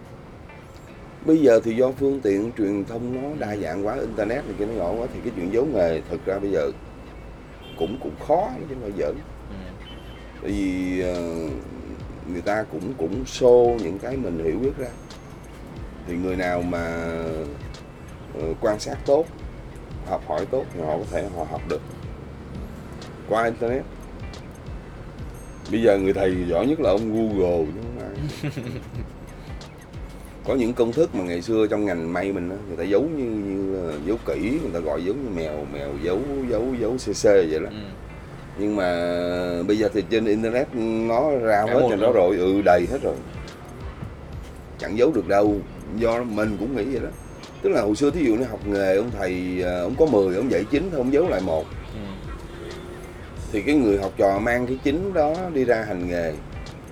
[1.26, 4.66] Bây giờ thì do phương tiện truyền thông nó đa dạng quá internet này kia
[4.66, 6.72] nó nhỏ quá thì cái chuyện giấu nghề thực ra bây giờ
[7.80, 9.16] cũng cũng khó chứ không phải giỡn.
[9.50, 9.56] Ừ.
[10.42, 11.16] tại vì ờ,
[12.32, 14.88] người ta cũng cũng show những cái mình hiểu biết ra.
[16.08, 17.13] Thì người nào mà
[18.40, 19.26] ờ, quan sát tốt
[20.06, 21.82] học hỏi tốt thì họ có thể họ học được
[23.30, 23.84] qua internet.
[25.72, 28.52] Bây giờ người thầy giỏi nhất là ông google chứ không ai
[30.48, 33.02] có những công thức mà ngày xưa trong ngành may mình á, người ta giấu
[33.02, 36.98] như như là giấu kỹ người ta gọi giống như mèo mèo giấu giấu giấu
[36.98, 37.70] cc vậy đó.
[37.70, 38.07] Ừ.
[38.60, 38.89] nhưng mà
[39.67, 42.38] bây giờ thì trên internet nó ra Cái hết cho nó rồi.
[42.38, 43.15] ừ đầy hết rồi.
[44.80, 45.56] Chẳng giấu được đâu
[45.98, 47.10] do mình cũng nghĩ vậy đó.
[47.62, 50.36] Tức là hồi xưa thí dụ như học nghề ông thầy à, ông có 10
[50.36, 51.65] ông dạy chín thôi ông giấu lại một.
[51.93, 52.00] Ừ.
[53.52, 56.34] thì cái người học trò mang cái chính đó đi ra hành nghề.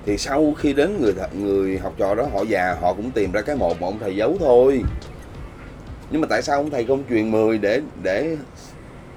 [0.06, 3.32] Thì sau khi đến người th- người học trò đó họ già họ cũng tìm
[3.32, 4.82] ra cái một mà ông thầy giấu thôi.
[6.12, 8.38] Nhưng mà tại sao ông thầy không truyền 10 để để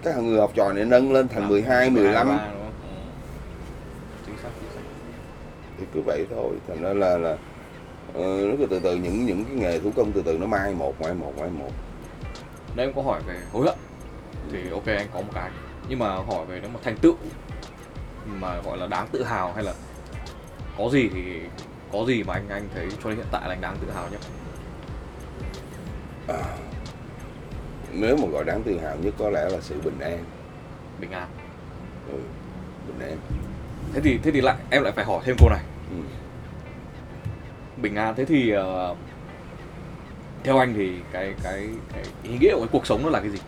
[0.02, 2.64] các người học trò này nâng lên thành 12, 15 13, đúng không?
[4.32, 4.50] Ừ.
[5.78, 7.36] thì cứ vậy thôi thành ra là là
[8.14, 10.74] ờ, nó cứ từ từ những những cái nghề thủ công từ từ nó mai
[10.74, 11.70] một mai một mai một.
[12.74, 13.78] Đấy em có hỏi về hối hận
[14.52, 15.50] Thì ok anh có một cái.
[15.88, 17.14] Nhưng mà hỏi về nếu mà thành tựu
[18.26, 19.72] Mà gọi là đáng tự hào hay là
[20.78, 21.40] Có gì thì
[21.92, 24.08] Có gì mà anh anh thấy cho đến hiện tại là anh đáng tự hào
[24.08, 24.20] nhất
[28.00, 30.18] nếu mà gọi đáng tự hào nhất có lẽ là sự bình an.
[31.00, 31.28] Bình an.
[32.12, 32.18] Ừ,
[32.88, 33.18] bình an.
[33.94, 35.60] Thế thì thế thì lại em lại phải hỏi thêm câu này.
[35.90, 35.96] Ừ.
[37.82, 38.94] Bình an thế thì ờ,
[40.44, 43.30] Theo anh thì cái cái cái ý nghĩa của cái cuộc sống nó là cái
[43.30, 43.38] gì?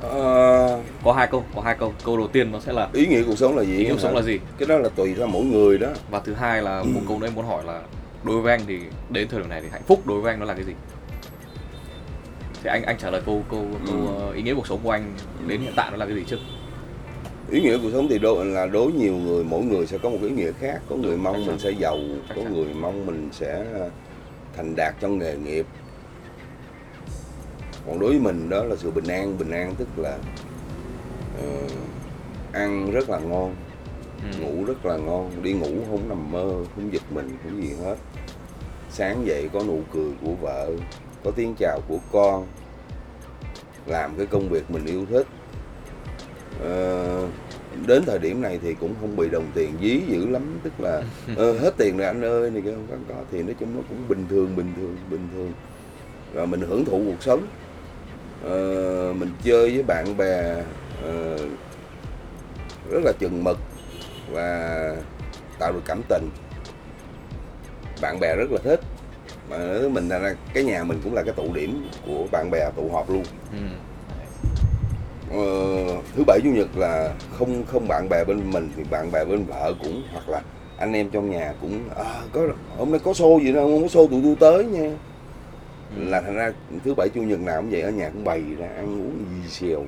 [0.00, 1.92] Ờ, Có hai câu Có hai câu.
[2.04, 3.76] Câu đầu tiên nó sẽ là ý nghĩa cuộc sống là gì?
[3.76, 4.38] Ý nghĩa cuộc sống là gì?
[4.58, 5.88] Cái đó là tùy theo mỗi người đó.
[6.10, 7.82] Và thứ hai là một câu nữa em muốn hỏi là
[8.24, 10.46] Đối với anh thì đến thời điểm này thì hạnh phúc đối với anh nó
[10.46, 10.72] là cái gì
[12.64, 14.06] Thì anh anh trả lời câu câu, câu Ừ.
[14.18, 15.12] ờ, ý nghĩa cuộc sống của anh
[15.46, 16.38] đến hiện tại nó là cái gì trước
[17.50, 20.16] ý nghĩa cuộc sống thì đối là đối nhiều người mỗi người sẽ có một
[20.20, 21.98] cái ý nghĩa khác có người mong chắc mình sẽ giàu
[22.28, 22.54] Chắc có chắn.
[22.54, 23.64] người mong mình sẽ
[24.56, 25.66] thành đạt trong nghề nghiệp
[27.86, 30.18] còn đối với mình đó là sự bình an bình an tức là
[31.42, 31.48] ờ,
[32.52, 33.54] ăn rất là ngon
[34.32, 34.38] ừ.
[34.40, 37.96] ngủ rất là ngon đi ngủ không nằm mơ không giật mình không gì hết
[38.90, 40.70] sáng dậy có nụ cười của vợ
[41.24, 42.46] có tiếng chào của con
[43.86, 45.26] làm cái công việc mình yêu thích.
[46.60, 47.28] Ờ,
[47.86, 51.02] đến thời điểm này thì cũng không bị đồng tiền dí dữ lắm tức là
[51.36, 53.20] ờ, hết tiền rồi anh ơi này kia không có, có.
[53.32, 55.52] Thì nói chung nó cũng bình thường bình thường bình thường.
[56.32, 57.46] Và mình hưởng thụ cuộc sống.
[58.44, 60.62] Ờ, mình chơi với bạn bè
[61.02, 61.38] ờ,
[62.90, 63.58] rất là chừng mực
[64.30, 64.96] và
[65.58, 66.30] tạo được cảm tình.
[68.02, 68.80] Bạn bè rất là thích
[69.50, 72.70] mà nói mình là cái nhà mình cũng là cái tụ điểm của bạn bè
[72.76, 73.58] tụ họp luôn Ừ.
[75.30, 79.24] ờ, thứ bảy chủ nhật là không không bạn bè bên mình thì bạn bè
[79.24, 80.42] bên vợ cũng hoặc là
[80.78, 82.40] anh em trong nhà cũng à, có
[82.78, 84.90] hôm nay có show gì đâu không có show tụi tôi tới nha
[85.96, 86.04] Ừ.
[86.04, 86.52] là thành ra
[86.84, 89.48] thứ bảy chủ nhật nào cũng vậy ở nhà cũng bày ra ăn uống gì
[89.48, 89.84] xèo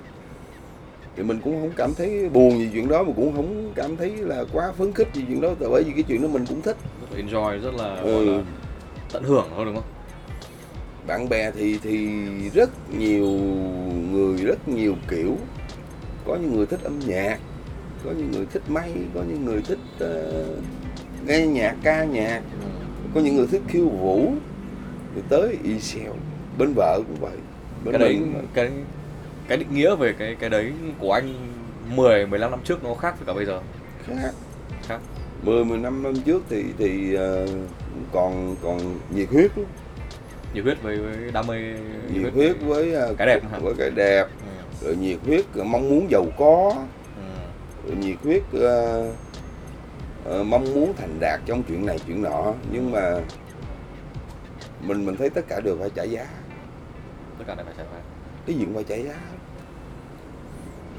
[1.17, 4.11] thì mình cũng không cảm thấy buồn gì chuyện đó mà cũng không cảm thấy
[4.17, 6.63] là quá phấn khích gì chuyện đó tại bởi vì cái chuyện đó mình cũng
[6.63, 6.77] thích
[7.17, 8.43] enjoy rất là, Ừ.
[9.13, 9.85] tận hưởng thôi đúng không?
[11.07, 12.09] Bạn bè thì thì
[12.55, 13.27] rất nhiều
[14.11, 15.37] người rất nhiều kiểu.
[16.27, 17.39] Có những người thích âm nhạc
[18.05, 20.45] có những người thích may có những người thích ờ,
[21.27, 22.43] nghe nhạc ca nhạc.
[23.15, 24.33] Có những người thích khiêu vũ.
[25.15, 26.15] Thì tới y xèo
[26.59, 27.37] bên vợ cũng vậy
[27.85, 28.21] bên cái đấy
[28.55, 28.71] cái
[29.49, 31.35] cái định nghĩa về cái cái đấy của anh
[31.95, 33.61] 10 15 năm trước nó khác với cả bây giờ?
[34.07, 34.31] Khác.
[34.87, 35.01] Khác.
[35.43, 37.47] 10 15 năm trước thì thì ờ,
[38.13, 39.51] còn còn nhiệt huyết.
[40.55, 41.59] Nhiệt huyết với, với đam mê
[42.13, 42.57] nhiệt huyết.
[42.61, 44.25] với ờ, Cái đẹp với cái đẹp.
[44.25, 44.87] Ừ.
[44.87, 46.75] rồi nhiệt huyết ờ, mong muốn giàu có.
[47.17, 47.23] Ừ.
[47.89, 49.07] rồi nhiệt huyết ờ,
[50.25, 52.55] ờ, mong muốn thành đạt trong chuyện này chuyện nọ.
[52.73, 53.21] Nhưng mà
[54.81, 56.27] mình mình thấy tất cả đều phải trả giá.
[57.39, 58.01] Tất cả đều phải trải qua
[58.47, 59.15] cái gì cũng phải trả giá.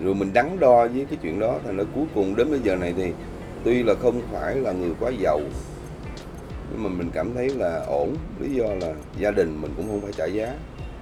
[0.04, 2.76] Rồi mình đắn đo với cái chuyện đó thành ra cuối cùng đến bây giờ
[2.76, 3.14] này thì
[3.64, 5.40] tuy là không phải là người quá giàu
[6.72, 8.16] nhưng mà mình cảm thấy là ổn.
[8.40, 10.54] Lý do là gia đình mình cũng không phải trả giá.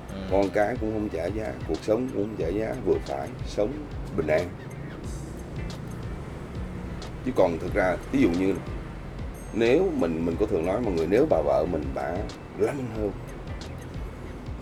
[0.10, 0.22] Ừ.
[0.32, 1.54] con cái cũng không trả giá.
[1.68, 2.76] Cuộc sống cũng không trả giá.
[2.86, 3.72] Vừa phải sống
[4.18, 4.48] bình an.
[7.26, 8.56] Chứ còn thực ra ví dụ như
[9.54, 12.14] nếu mình mình có thường nói mọi người nếu bà vợ mình bà
[12.58, 13.12] lanh hơn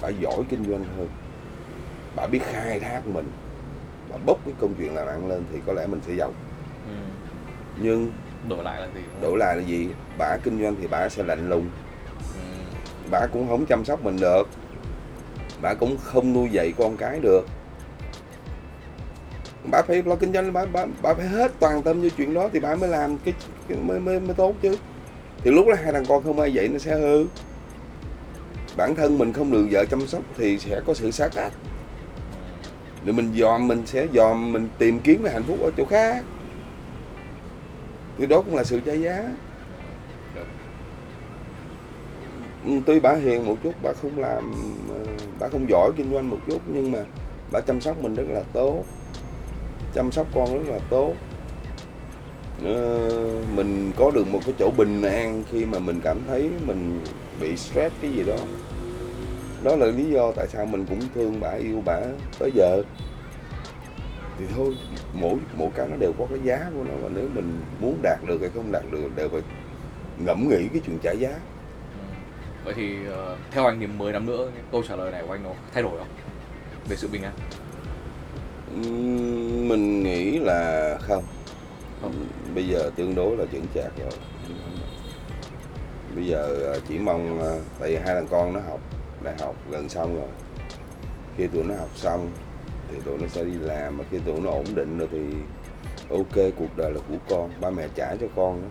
[0.01, 1.07] bà giỏi kinh doanh hơn
[2.15, 3.25] bà biết khai thác mình
[4.09, 6.31] bà bốc cái câu chuyện làm ăn lên thì có lẽ mình sẽ giàu.
[6.87, 6.93] Ừ.
[7.81, 8.11] nhưng
[8.49, 9.01] đổi lại là gì?
[9.21, 9.87] Đổi lại là gì?
[10.17, 11.69] Bà kinh doanh thì bà sẽ lạnh lùng.
[12.17, 12.39] Ừ.
[13.11, 14.43] bà cũng không chăm sóc mình được.
[15.61, 17.45] Bà cũng không nuôi dạy con cái được.
[19.71, 22.49] Bà phải lo kinh doanh bà, bà, bà phải hết toàn tâm vô chuyện đó
[22.53, 23.33] thì bà mới làm cái,
[23.67, 24.77] cái mới, mới mới tốt chứ.
[25.43, 27.25] Thì lúc đó hai thằng con không ai dạy nó sẽ hư.
[28.77, 31.53] Bản thân mình không được vợ chăm sóc thì sẽ có sự xa cách.
[33.05, 36.23] Rồi mình dòm mình sẽ dòm mình tìm kiếm cái hạnh phúc ở chỗ khác
[38.17, 39.23] thì đó cũng là sự trả giá.
[42.65, 44.51] Ừ, tuy bà hiền một chút, bà không làm
[44.89, 45.05] ờ,
[45.39, 46.99] bà không giỏi kinh doanh một chút, nhưng mà
[47.51, 48.83] bà chăm sóc mình rất là tốt.
[49.93, 51.13] Chăm sóc con rất là tốt.
[52.63, 53.09] Ờ,
[53.55, 56.99] mình có được một cái chỗ bình an khi mà mình cảm thấy mình
[57.41, 58.37] bị stress cái gì đó.
[59.63, 62.01] Đó là lý do tại sao mình cũng thương bà, yêu bà
[62.39, 62.83] tới giờ
[64.39, 64.77] thì thôi
[65.13, 66.93] mỗi mỗi cái nó đều có cái giá của nó.
[67.01, 69.41] Và nếu mình muốn đạt được hay không đạt được đều phải
[70.17, 71.29] ngẫm nghĩ cái chuyện trả giá.
[71.29, 71.99] Ừ.
[72.65, 75.43] vậy thì ờ, theo anh thì 10 năm nữa câu trả lời này của anh
[75.43, 76.07] nó thay đổi không?
[76.89, 77.33] Về sự bình an.
[79.67, 81.23] Mình nghĩ là không.
[82.01, 82.25] Không.
[82.55, 84.19] bây giờ tương đối là chững chạc rồi.
[86.15, 88.79] Bây giờ ờ, chỉ mong ờ, tại vì hai thằng con nó học
[89.23, 90.29] đại học gần xong rồi.
[91.37, 92.31] Khi tụi nó học xong
[92.91, 95.19] thì tụi nó sẽ đi làm mà khi tụi nó ổn định rồi thì
[96.09, 97.49] ok cuộc đời là của con.
[97.61, 98.67] Ba mẹ trả cho con đó.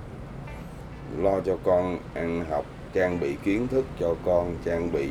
[1.23, 5.09] lo cho con ăn học trang bị kiến thức cho con trang bị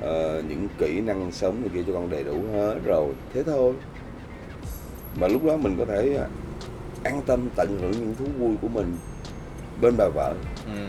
[0.00, 3.12] ờ, những kỹ năng sống này kia cho con đầy đủ hết rồi.
[3.34, 3.74] Thế thôi.
[5.20, 6.28] Và lúc đó mình có thể ờ,
[7.04, 8.96] an tâm tận hưởng những thú vui của mình
[9.80, 10.34] bên bà vợ.
[10.66, 10.86] Ừ.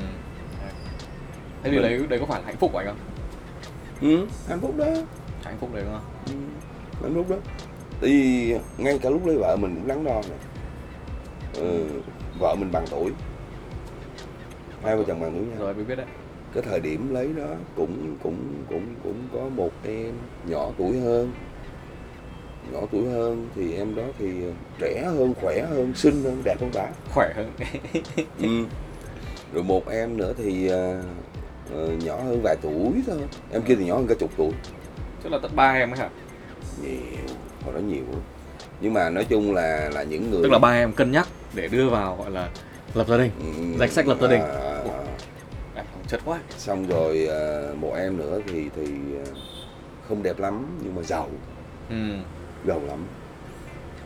[1.63, 2.97] thế thì đấy đấy có phải là hạnh phúc của anh không?
[4.01, 4.85] Ừ, hạnh phúc đó.
[5.43, 6.03] Hạnh phúc đấy đúng không?
[6.25, 6.33] Ừ,
[7.01, 7.35] hạnh phúc đó.
[8.01, 10.35] Vì ngay cả lúc lấy vợ mình cũng đắn đo nè.
[11.53, 11.87] Ừ,
[12.39, 13.11] vợ mình bằng tuổi.
[14.83, 16.05] Hai vợ chồng bằng tuổi nhau rồi mới biết đấy.
[16.53, 18.37] Cái thời điểm lấy đó cũng cũng
[18.69, 20.13] cũng cũng có một em
[20.45, 21.31] nhỏ tuổi hơn.
[22.71, 24.31] Nhỏ tuổi hơn thì em đó thì
[24.79, 26.87] trẻ hơn khỏe hơn xinh hơn đẹp hơn bà.
[27.13, 27.51] Khỏe hơn.
[28.41, 28.65] Ừ.
[29.53, 31.01] rồi một em nữa thì ờ,
[31.73, 33.17] ờ, nhỏ hơn vài tuổi thôi.
[33.51, 34.51] Em kia thì nhỏ hơn cả chục tuổi.
[35.23, 36.09] Tức là tận ba em ấy hả
[36.81, 38.03] nhiều hồi đó nhiều
[38.81, 41.67] nhưng mà nói chung là là những người tức là ba em cân nhắc để
[41.67, 42.49] đưa vào gọi là
[42.93, 44.41] lập gia đình Ừ, danh sách lập gia đình.
[44.41, 45.03] à, à,
[45.75, 45.83] à.
[46.07, 48.85] chất quá xong rồi ờ, một em nữa thì thì
[49.25, 49.31] ờ,
[50.07, 51.29] không đẹp lắm nhưng mà giàu
[51.89, 51.95] ừ.
[52.67, 53.05] giàu lắm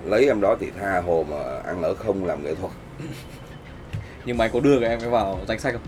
[0.06, 2.72] lấy em đó thì tha hồ mà ăn ở không làm nghệ thuật
[4.26, 5.84] nhưng mà anh có đưa cái em ấy vào danh sách không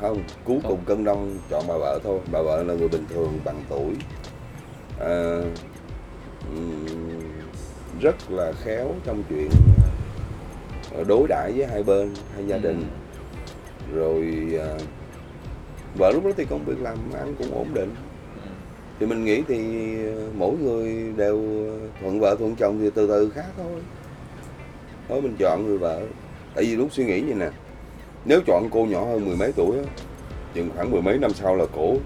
[0.00, 0.70] không cuối Không.
[0.70, 3.92] cùng cân đông chọn bà vợ thôi bà vợ là người bình thường bằng tuổi
[5.00, 5.40] à,
[6.54, 7.20] ừm,
[8.00, 9.50] rất là khéo trong chuyện
[10.94, 12.84] ờ, đối đãi với hai bên hai gia đình.
[13.94, 14.78] Rồi à,
[15.98, 17.94] vợ lúc đó thì công việc làm ăn cũng ổn định.
[18.44, 18.50] Ừ.
[18.98, 19.58] thì mình nghĩ thì
[20.34, 21.66] mỗi người đều
[22.00, 23.80] thuận vợ thuận chồng thì từ từ khác thôi.
[25.08, 26.02] Thôi mình chọn người vợ.
[26.54, 27.50] Tại vì lúc suy nghĩ vậy nè
[28.24, 29.84] nếu chọn cô nhỏ hơn mười mấy tuổi á
[30.54, 31.96] chừng khoảng mười mấy năm sau là cổ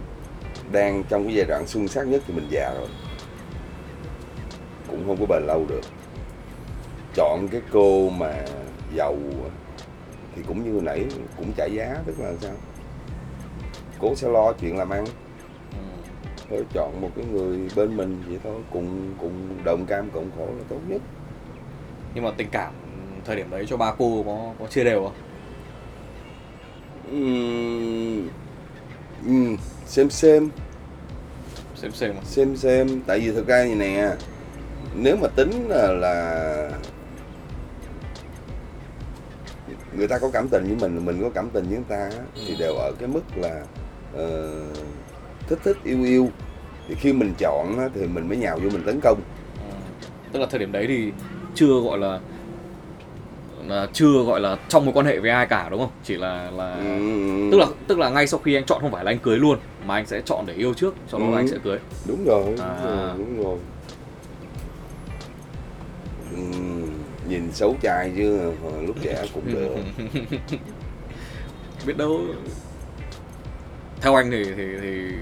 [0.73, 2.89] đang trong cái giai đoạn xuân sắc nhất thì mình già rồi.
[4.89, 5.81] Cũng không có bền lâu được.
[7.15, 8.35] Chọn cái cô mà
[8.97, 9.17] giàu
[10.37, 11.07] thì cũng như nãy
[11.37, 12.55] cũng trả giá tức là sao?
[13.99, 15.05] Cô sẽ lo chuyện làm ăn.
[15.73, 15.79] Ừ.
[16.51, 20.47] thôi chọn một cái người bên mình vậy thôi cùng cùng đồng cam cộng khổ
[20.47, 21.01] là tốt nhất.
[22.15, 22.73] Nhưng mà tình cảm
[23.25, 25.13] thời điểm đấy cho ba cô có có chia đều không?
[27.11, 28.29] Ừm,
[29.27, 29.57] ừm,
[29.93, 30.51] xem xem.
[31.75, 32.15] Xem xem.
[32.25, 33.01] Xem xem.
[33.07, 34.11] Tại vì thực ra như nè
[34.95, 36.71] nếu mà tính là, là
[39.97, 42.11] người ta có cảm tình với mình mình có cảm tình với người ta
[42.47, 43.65] thì đều ở cái mức là
[44.15, 44.51] ờ,
[45.49, 46.29] thích thích yêu yêu.
[46.89, 49.21] Thì khi mình chọn thì mình mới nhào vô mình tấn công.
[49.57, 50.07] Ừ.
[50.33, 51.13] tức là thời điểm đấy thì
[51.55, 52.21] chưa gọi là
[53.69, 55.91] là chưa gọi là trong mối quan hệ với ai cả đúng không?
[56.05, 57.49] Chỉ là là ừ.
[57.53, 59.59] tức là tức là ngay sau khi anh chọn không phải là anh cưới luôn
[59.87, 61.37] mà anh sẽ chọn để yêu trước sau đó ừ.
[61.37, 61.79] anh sẽ cưới.
[62.07, 62.77] Đúng rồi đúng à.
[62.85, 63.59] rồi đúng rồi.
[66.33, 66.39] Ừ,
[67.29, 68.53] nhìn xấu trai chứ
[68.87, 69.75] lúc trẻ cũng được.
[71.87, 72.21] Biết đâu.
[74.01, 75.13] Theo anh thì thì, thì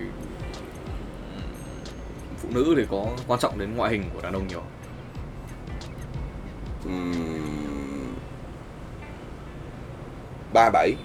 [2.38, 4.62] phụ nữ thì có quan trọng đến ngoại hình của đàn ông nhiều
[6.88, 7.59] uhm
[10.52, 10.96] ba bảy.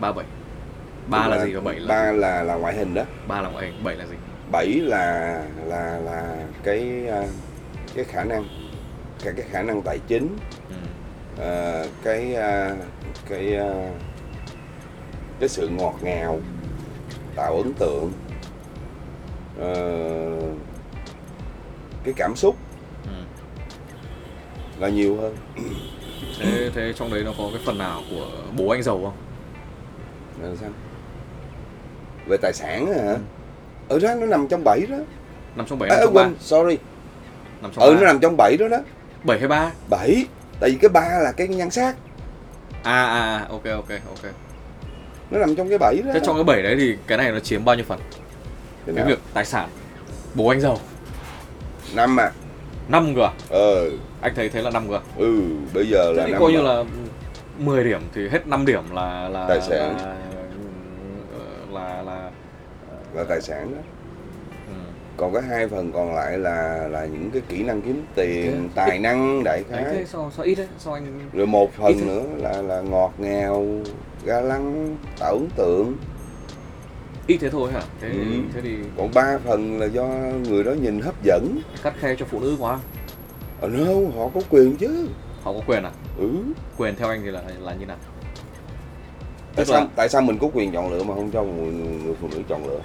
[0.00, 0.26] Ba bảy.
[1.06, 3.02] Ba là gì và bảy là ba là là ngoại hình đó.
[3.28, 4.16] Ba là ngoại hình bảy là gì?
[4.52, 7.22] Bảy là là là cái à,
[7.94, 8.44] cái khả năng
[9.24, 10.36] cái cái khả năng tài chính.
[10.68, 10.74] Ừ.
[11.38, 12.36] Ờ, à, cái
[13.28, 13.58] cái
[15.40, 16.40] cái sự ngọt ngào
[17.36, 18.12] tạo ấn tượng.
[19.60, 19.74] À,
[22.04, 22.56] cái cảm xúc
[23.04, 23.12] ừ.
[24.78, 25.36] là nhiều hơn
[26.38, 29.16] thế thế trong đấy nó có cái phần nào của bố anh giàu không?
[30.42, 30.70] Là sao
[32.26, 33.16] về tài sản hả?
[33.88, 34.96] Ở đó nó nằm trong bảy đó.
[35.56, 36.28] Nằm trong bảy à, quên ba.
[36.40, 36.78] sorry.
[37.62, 38.00] Nằm trong ừ ba.
[38.00, 38.78] nó nằm trong bảy đó đó.
[39.24, 39.70] Bảy hay ba?
[39.90, 40.26] Bảy
[40.60, 41.96] tại vì cái ba là cái nhan sắc.
[42.82, 44.32] À à à, ok ok ok.
[45.30, 46.10] Nó nằm trong cái bảy đó.
[46.14, 48.00] Thế trong cái bảy đấy thì cái này nó chiếm bao nhiêu phần?
[48.86, 49.68] Cái cái việc tài sản
[50.34, 50.78] bố anh giàu.
[51.94, 52.32] Năm à.
[52.88, 53.32] Năm cơ à?
[53.48, 53.90] ờ
[54.20, 55.00] anh thấy thế là năm à?
[55.16, 55.42] ừ
[55.74, 56.84] bây giờ thế là coi như là
[57.58, 59.96] 10 điểm thì hết 5 điểm là là Tài sản.
[59.96, 60.16] là
[61.72, 62.30] là, là,
[63.14, 63.80] là tài sản đó
[64.68, 64.72] ừ.
[65.16, 68.68] còn cái hai phần còn lại là là những cái kỹ năng kiếm tiền Thế-
[68.74, 71.98] tài năng đại khái thế sao sao ít đấy sao anh rồi một Ít phần
[71.98, 72.04] thế.
[72.06, 73.66] nữa là là ngọt ngào
[74.24, 75.96] ga lăng tạo ấn tượng
[77.26, 78.24] ít thế thôi hả thế Ừ.
[78.54, 80.04] thế thì còn ba phần là do
[80.48, 82.78] người đó nhìn hấp dẫn cắt khe cho phụ nữ quá
[83.60, 83.84] ờ no
[84.18, 85.08] họ có quyền chứ.
[85.42, 85.90] Họ có quyền à?
[86.18, 86.28] Ừ.
[86.78, 87.96] Quyền theo anh thì là là như nào?
[89.56, 91.72] Tại Tức sao là- tại sao mình có quyền chọn lựa mà không cho người,
[92.04, 92.80] người phụ nữ chọn lựa?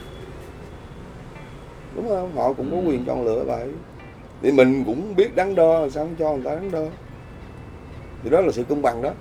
[1.95, 2.35] Đúng không?
[2.35, 2.83] Họ cũng có Ừ.
[2.89, 3.67] quyền chọn lựa vậy.
[4.41, 6.83] Thì mình cũng biết đắn đo sao không cho người ta đắn đo?
[8.23, 9.11] Thì đó là sự công bằng đó.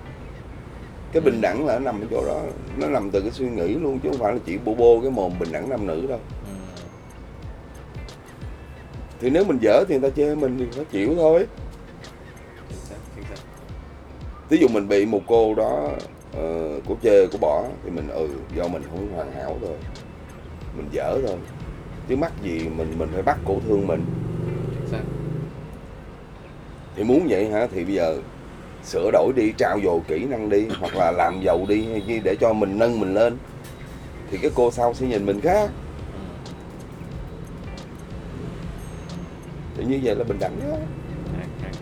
[1.11, 1.39] Cái bình Ừ.
[1.41, 2.41] đẳng là nó nằm ở chỗ đó.
[2.77, 5.11] Nó nằm từ cái suy nghĩ luôn chứ không phải là chỉ bô bô cái
[5.11, 6.19] mồm bình đẳng nam nữ đâu
[9.19, 11.47] thì nếu mình dở thì người ta chê mình thì phải chịu thôi.
[14.49, 15.89] Ví dụ mình bị một cô đó
[16.37, 19.75] uh, cô chê cô bỏ thì mình ừ do mình không hoàn hảo thôi.
[20.77, 21.37] Mình dở thôi.
[22.09, 24.05] Chứ mắc gì mình mình phải bắt cổ thương mình.
[26.95, 27.67] Thì muốn vậy hả?
[27.73, 28.17] Thì bây giờ
[28.83, 32.19] sửa đổi đi trao dồi kỹ năng đi hoặc là làm giàu đi hay gì
[32.23, 33.37] để cho mình nâng mình lên.
[34.31, 35.69] Thì cái cô sau sẽ nhìn mình khác.
[39.77, 40.77] Thì như vậy là bình đẳng đó
[41.63, 41.73] hay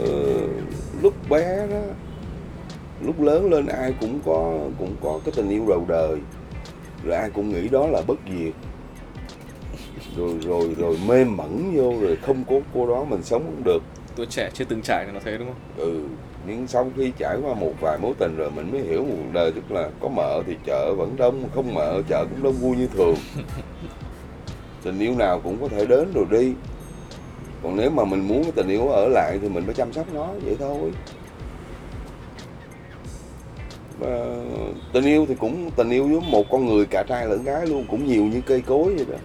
[0.00, 0.48] ờ,
[1.02, 1.80] lúc bé đó
[3.00, 6.18] lúc lớn lên ai cũng có cũng có cái tình yêu đầu đời.
[7.04, 8.52] Rồi ai cũng nghĩ đó là bất diệt.
[10.16, 13.82] Rồi rồi rồi mê mẩn vô rồi không có cô đó mình sống không được.
[14.16, 15.60] Tuổi trẻ chưa từng trải nó thế đúng không?
[15.76, 16.00] Ừ
[16.46, 19.32] nhưng sau khi trải qua một vài mối tình rồi mình mới hiểu một cuộc
[19.32, 22.76] đời tức là có mợ thì chợ vẫn đông không mợ chợ cũng đông vui
[22.76, 23.14] như thường
[24.84, 26.52] tình yêu nào cũng có thể đến rồi đi.
[27.62, 30.06] Còn nếu mà mình muốn cái tình yêu ở lại thì mình phải chăm sóc
[30.14, 30.92] nó, vậy thôi.
[33.98, 34.26] Và
[34.92, 37.84] tình yêu thì cũng, tình yêu với một con người cả trai lẫn gái luôn,
[37.90, 39.18] cũng nhiều như cây cối vậy đó.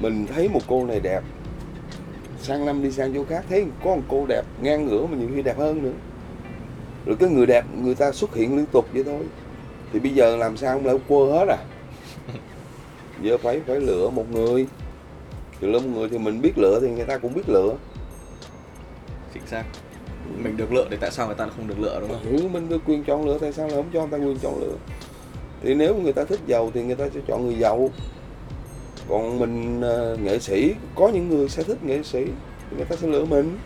[0.00, 1.22] Mình thấy một cô này đẹp,
[2.38, 5.28] sang năm đi sang chỗ khác thấy có một cô đẹp ngang ngửa mà nhiều
[5.34, 5.92] khi đẹp hơn nữa.
[7.06, 9.22] Rồi cái người đẹp, người ta xuất hiện liên tục vậy thôi.
[9.92, 11.58] Thì bây giờ làm sao không lại quơ hết à?
[13.22, 14.66] Giờ phải phải lựa một người.
[15.60, 17.74] Thì lựa một người thì mình biết lựa thì người ta cũng biết lựa.
[19.34, 19.64] Chính xác.
[20.38, 22.36] Mình được lựa thì tại sao người ta không được lựa đúng không?
[22.36, 24.60] Ừ, mình được quyền chọn lựa tại sao lại không cho người ta quyền chọn
[24.60, 24.76] lựa?
[25.62, 27.90] Thì nếu người ta thích giàu thì người ta sẽ chọn người giàu.
[29.08, 32.24] Còn mình ờ, nghệ sĩ có những người sẽ thích nghệ sĩ
[32.70, 33.58] thì người ta sẽ lựa mình.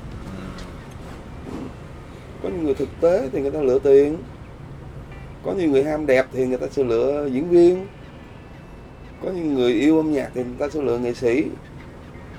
[2.42, 4.16] Có những người thực tế thì người ta lựa tiền.
[5.44, 7.86] Có những người ham đẹp thì người ta sẽ lựa diễn viên
[9.22, 11.44] có những người yêu âm nhạc thì người ta sẽ lựa nghệ sĩ.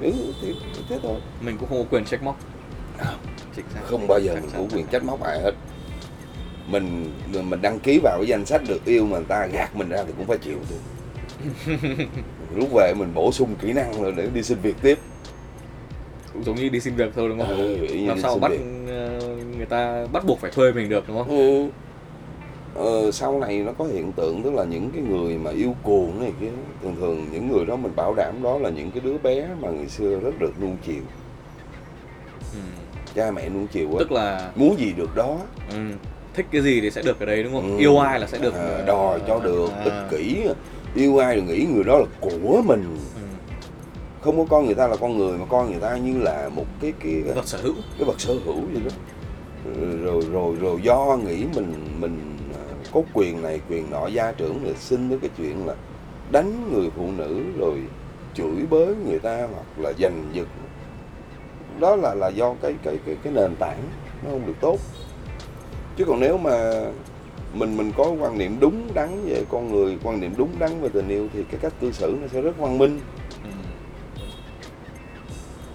[0.02, 0.12] Ừ,
[0.42, 0.56] thì
[0.90, 1.20] thế thôi.
[1.42, 2.40] Mình cũng không có quyền trách móc.
[3.56, 3.82] Xác.
[3.86, 5.52] không bao giờ mình có quyền trách móc ai hết.
[6.68, 9.90] Mình mình đăng ký vào cái danh sách được yêu mà người ta gạt mình
[9.90, 10.80] ra thì cũng phải chịu thôi.
[12.56, 14.98] Lúc về mình bổ sung kỹ năng rồi để đi xin việc tiếp.
[16.34, 17.58] Cũng giống như đi xin việc thôi đúng không?
[17.58, 18.60] Ừ, làm sao bắt việc.
[18.88, 19.20] ờ,
[19.58, 21.30] người ta bắt buộc phải thuê mình được đúng không?
[21.30, 21.70] Ừ.
[22.78, 26.20] ờ, sau này nó có hiện tượng tức là những cái người mà yêu cuồng
[26.20, 26.50] này kia
[26.82, 29.70] thường thường những người đó mình bảo đảm đó là những cái đứa bé mà
[29.70, 31.02] ngày xưa rất được nuông chiều.
[32.54, 32.60] Ừ.
[33.16, 33.96] cha mẹ nuông chiều á.
[34.00, 35.38] Tức là muốn gì được đó.
[35.72, 35.78] Ừ,
[36.34, 37.78] thích cái gì thì sẽ được cái đấy đúng không?
[37.78, 37.78] Ừ.
[37.78, 40.46] yêu ai là sẽ được à, đòi cho được à, ích kỷ
[40.96, 42.84] yêu ai rồi nghĩ người đó là của mình.
[43.16, 43.22] Ừ,
[44.22, 46.66] không có coi người ta là con người mà coi người ta như là một
[46.82, 47.74] cái cái vật sở hữu.
[47.98, 48.92] cái vật sở hữu vậy đó.
[50.04, 52.37] Rồi rồi rồi do nghĩ mình mình à,
[52.98, 55.76] có quyền này quyền nọ gia trưởng rồi xin tới cái chuyện là
[56.32, 57.82] đánh người phụ nữ rồi
[58.34, 60.48] chửi bới người ta hoặc là giành giật
[61.80, 63.84] đó là là do cái cái cái cái nền tảng
[64.24, 64.80] nó không được tốt
[65.98, 66.86] chứ còn nếu mà
[67.54, 70.89] mình mình có quan niệm đúng đắn về con người quan niệm đúng đắn về
[70.89, 73.00] tình yêu thì cái cách cư xử nó sẽ rất văn minh
[73.43, 73.50] ừ.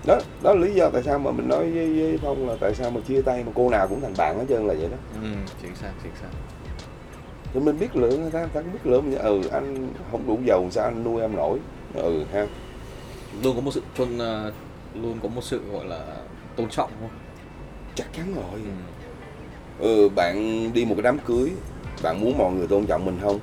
[0.06, 2.74] đó đó là lý do tại sao mà mình nói với, với phong là tại
[2.74, 4.96] sao mà chia tay mà cô nào cũng thành bạn hết trơn là vậy đó
[5.22, 5.28] ừ.
[5.62, 6.28] chính xác chính xác
[7.54, 9.10] thì mình biết lượng người ta người ta cũng biết lượng.
[9.10, 11.58] Mình ừ anh không đủ giàu sao anh nuôi em nổi?
[11.94, 12.46] Ừ ha.
[13.42, 14.52] Luôn có một sự tôn ờ,
[14.94, 16.16] luôn có một sự gọi là
[16.56, 17.10] tôn trọng không?
[17.94, 18.60] Chắc chắn rồi.
[19.78, 20.02] Ừ.
[20.02, 20.36] ừ, bạn
[20.72, 21.50] đi một cái đám cưới
[22.02, 23.40] bạn muốn mọi người tôn trọng mình không?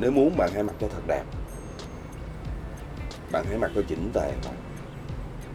[0.00, 1.24] Nếu muốn bạn hãy mặc cho thật đẹp.
[3.32, 4.32] Bạn hãy mặc cho chỉnh tề.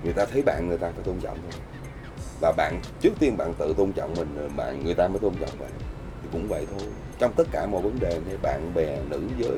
[0.03, 1.61] Người ta thấy bạn người ta phải tôn trọng thôi.
[2.41, 5.59] Và bạn trước tiên bạn tự tôn trọng mình bạn người ta mới tôn trọng
[5.59, 5.69] bạn
[6.33, 6.87] cũng vậy thôi
[7.19, 9.57] trong tất cả mọi vấn đề này bạn bè nữ giới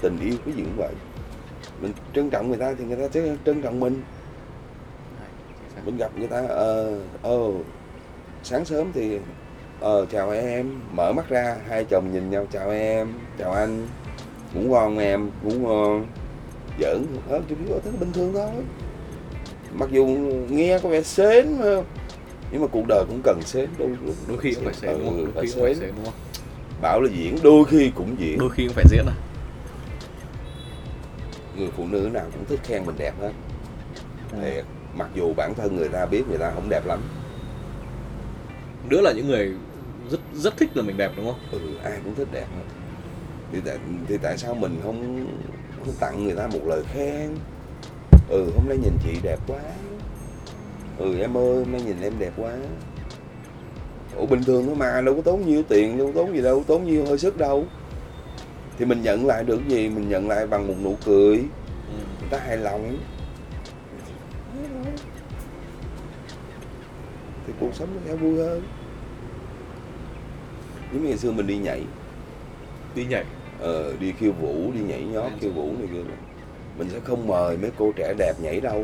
[0.00, 0.94] tình yêu cái gì cũng vậy
[1.80, 4.02] mình trân trọng người ta thì người ta sẽ trân trọng mình
[5.74, 5.80] xác.
[5.84, 7.38] mình gặp người ta ờ ờ
[8.42, 9.18] sáng sớm thì
[9.80, 13.86] ờ chào em mở mắt ra hai chồng nhìn nhau chào em chào anh
[14.54, 16.06] ngủ ngon em ngủ ngon
[16.80, 18.64] giỡn hết thì biết thấy bình thường thôi
[19.72, 20.06] mặc dù
[20.50, 21.84] nghe có vẻ sến không?
[22.52, 25.16] Nhưng mà cuộc đời cũng cần sến đôi lúc đôi khi cũng phải đúng không?
[25.18, 26.14] Ừ, đôi phải khi cũng phải xén đúng không?
[26.82, 28.38] Bảo là diễn đôi khi cũng diễn.
[28.38, 29.14] Đôi khi cũng phải diễn à?
[31.56, 33.32] Người phụ nữ nào cũng thích khen mình đẹp hết.
[34.32, 34.38] Ừ.
[34.42, 37.00] thiệt mặc dù bản thân người ta biết người ta không đẹp lắm.
[38.90, 39.52] Nữa là những người
[40.10, 41.40] rất rất thích là mình đẹp đúng không?
[41.50, 42.64] Ừ ai cũng thích đẹp hết.
[43.52, 43.78] Thì tại,
[44.08, 45.26] thì tại sao mình không
[45.78, 47.30] không tặng người ta một lời khen?
[48.28, 49.60] Ừ hôm nay nhìn chị đẹp quá
[51.00, 52.52] ừ em ơi nay nhìn em đẹp quá.
[54.16, 56.64] Ủa bình thường thôi mà đâu có tốn nhiêu tiền đâu có tốn gì đâu
[56.66, 57.64] tốn nhiêu hơi sức đâu.
[58.78, 59.88] Thì mình nhận lại được gì?
[59.88, 61.36] Mình nhận lại bằng một nụ cười.
[61.36, 61.94] Ừ.
[62.20, 62.98] người ta hài lòng.
[67.46, 68.62] Thì cuộc sống nó sẽ vui hơn.
[70.92, 71.82] Giống như ngày xưa mình đi nhảy.
[72.94, 73.24] Đi nhảy?
[73.60, 76.10] Ờ, đi khiêu vũ đi nhảy nhót khiêu vũ này kia.
[76.78, 78.82] Mình sẽ không mời mấy cô trẻ đẹp nhảy đâu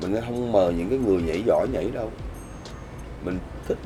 [0.00, 2.10] mình không mời những cái người nhảy giỏi nhảy đâu.
[3.24, 3.38] Mình
[3.68, 3.78] thích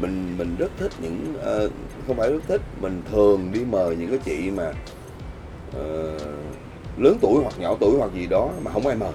[0.00, 1.72] mình mình rất thích những uh,
[2.06, 4.72] không phải rất thích mình thường đi mời những cái chị mà
[5.68, 6.22] uh,
[6.98, 9.12] lớn tuổi hoặc nhỏ tuổi hoặc gì đó mà không ai mời.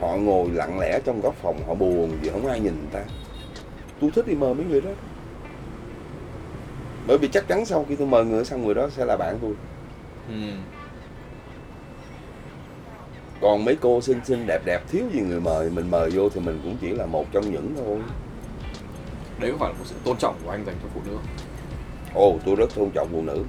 [0.00, 3.04] Họ ngồi lặng lẽ trong góc phòng họ buồn gì không ai nhìn ta.
[4.00, 4.90] Tôi thích đi mời mấy người đó.
[7.06, 9.38] Bởi vì chắc chắn sau khi tôi mời người xong người đó sẽ là bạn
[9.42, 9.52] tôi.
[10.28, 10.34] Ừ
[13.40, 16.40] còn mấy cô xinh xinh đẹp đẹp thiếu gì người mời mình mời vô thì
[16.40, 17.98] mình cũng chỉ là một trong những thôi.
[19.40, 21.18] Đấy có phải là một sự tôn trọng của anh dành cho phụ nữ
[22.14, 23.44] ồ tôi rất tôn trọng phụ nữ.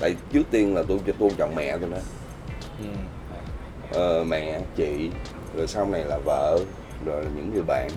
[0.00, 1.98] Tại trước tiên là tôi cho tôn trọng mẹ tôi đó.
[2.78, 2.84] Ừ.
[3.92, 5.10] ờ, mẹ chị
[5.56, 6.58] rồi sau này là vợ
[7.04, 7.90] rồi là những người bạn.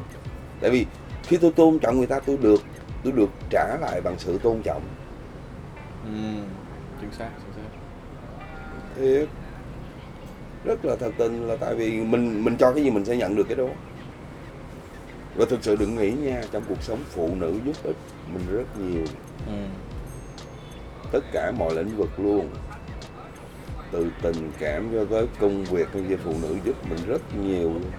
[0.62, 0.86] Tại vì
[1.24, 2.62] khi tôi tôn trọng người ta tôi được
[3.04, 4.82] tôi được trả lại bằng sự tôn trọng.
[6.06, 6.12] Ừ.
[7.02, 7.70] chính xác chính xác.
[8.96, 9.43] Thiệt
[10.64, 13.36] rất là thật tình là tại vì mình mình cho cái gì mình sẽ nhận
[13.36, 13.68] được cái đó.
[15.36, 17.96] Và thực sự đừng nghĩ nha trong cuộc sống phụ nữ giúp ích
[18.34, 19.04] mình rất nhiều.
[19.48, 19.54] Ừ.
[21.12, 22.50] tất cả mọi lĩnh vực luôn.
[23.92, 27.74] Từ tình cảm cho tới công việc hay về phụ nữ giúp mình rất nhiều
[27.74, 27.92] luôn.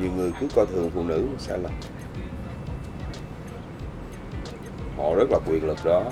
[0.00, 1.72] Nhiều người cứ coi thường phụ nữ sai lầm
[5.00, 6.02] họ rất là quyền lực đó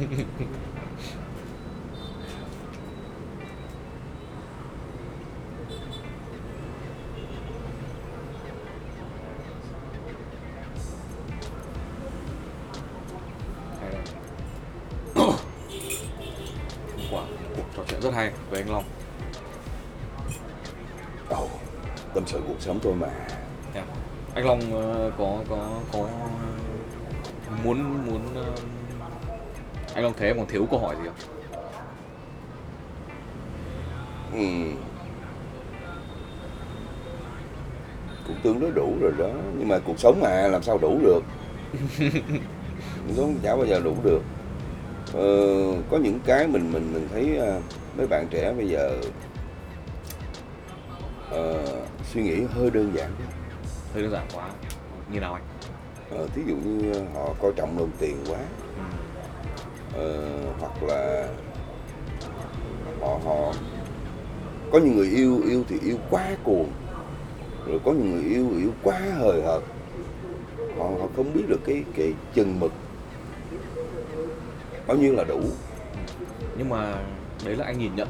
[22.14, 23.08] tâm sự cuộc sống tôi mà
[23.74, 23.84] Dạ.
[24.34, 25.56] anh Long ờ, có có
[25.92, 26.08] có
[27.64, 28.44] muốn muốn ờ,
[29.94, 31.16] anh Long thấy em còn thiếu câu hỏi gì không
[34.32, 34.70] ừ.
[38.26, 41.20] cũng tương đối đủ rồi đó nhưng mà cuộc sống mà làm sao đủ được
[43.06, 44.20] cuộc sống chả bao giờ đủ được
[45.14, 45.26] ờ,
[45.90, 47.60] có những cái mình mình mình thấy à,
[47.96, 48.96] mấy bạn trẻ bây giờ
[51.30, 51.64] ờ,
[52.14, 53.10] suy nghĩ hơi đơn giản
[53.94, 54.50] hơi đơn giản quá.
[55.12, 55.42] Như nào anh?
[56.10, 58.38] Ờ, thí dụ như họ coi trọng đồng tiền quá.
[58.76, 58.82] Ừ.
[59.94, 61.28] ờ, hoặc là
[63.00, 63.52] họ họ
[64.72, 66.72] có những người yêu yêu thì yêu quá cuồng
[67.66, 69.62] rồi có những người yêu yêu quá hời hợt.
[70.78, 72.72] Họ, họ không biết được cái cái chừng mực
[74.86, 75.40] bao nhiêu là đủ.
[76.58, 76.94] Nhưng mà
[77.44, 78.08] đấy là anh nhìn nhận.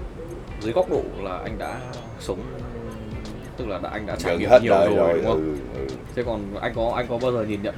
[0.60, 1.80] Dưới góc độ là anh đã
[2.20, 2.38] sống
[3.60, 5.86] tức là đã, anh đã trải nghiệm nhiều rồi, rồi, đúng không ừ, ừ.
[6.14, 7.74] thế còn anh có anh có bao giờ nhìn nhận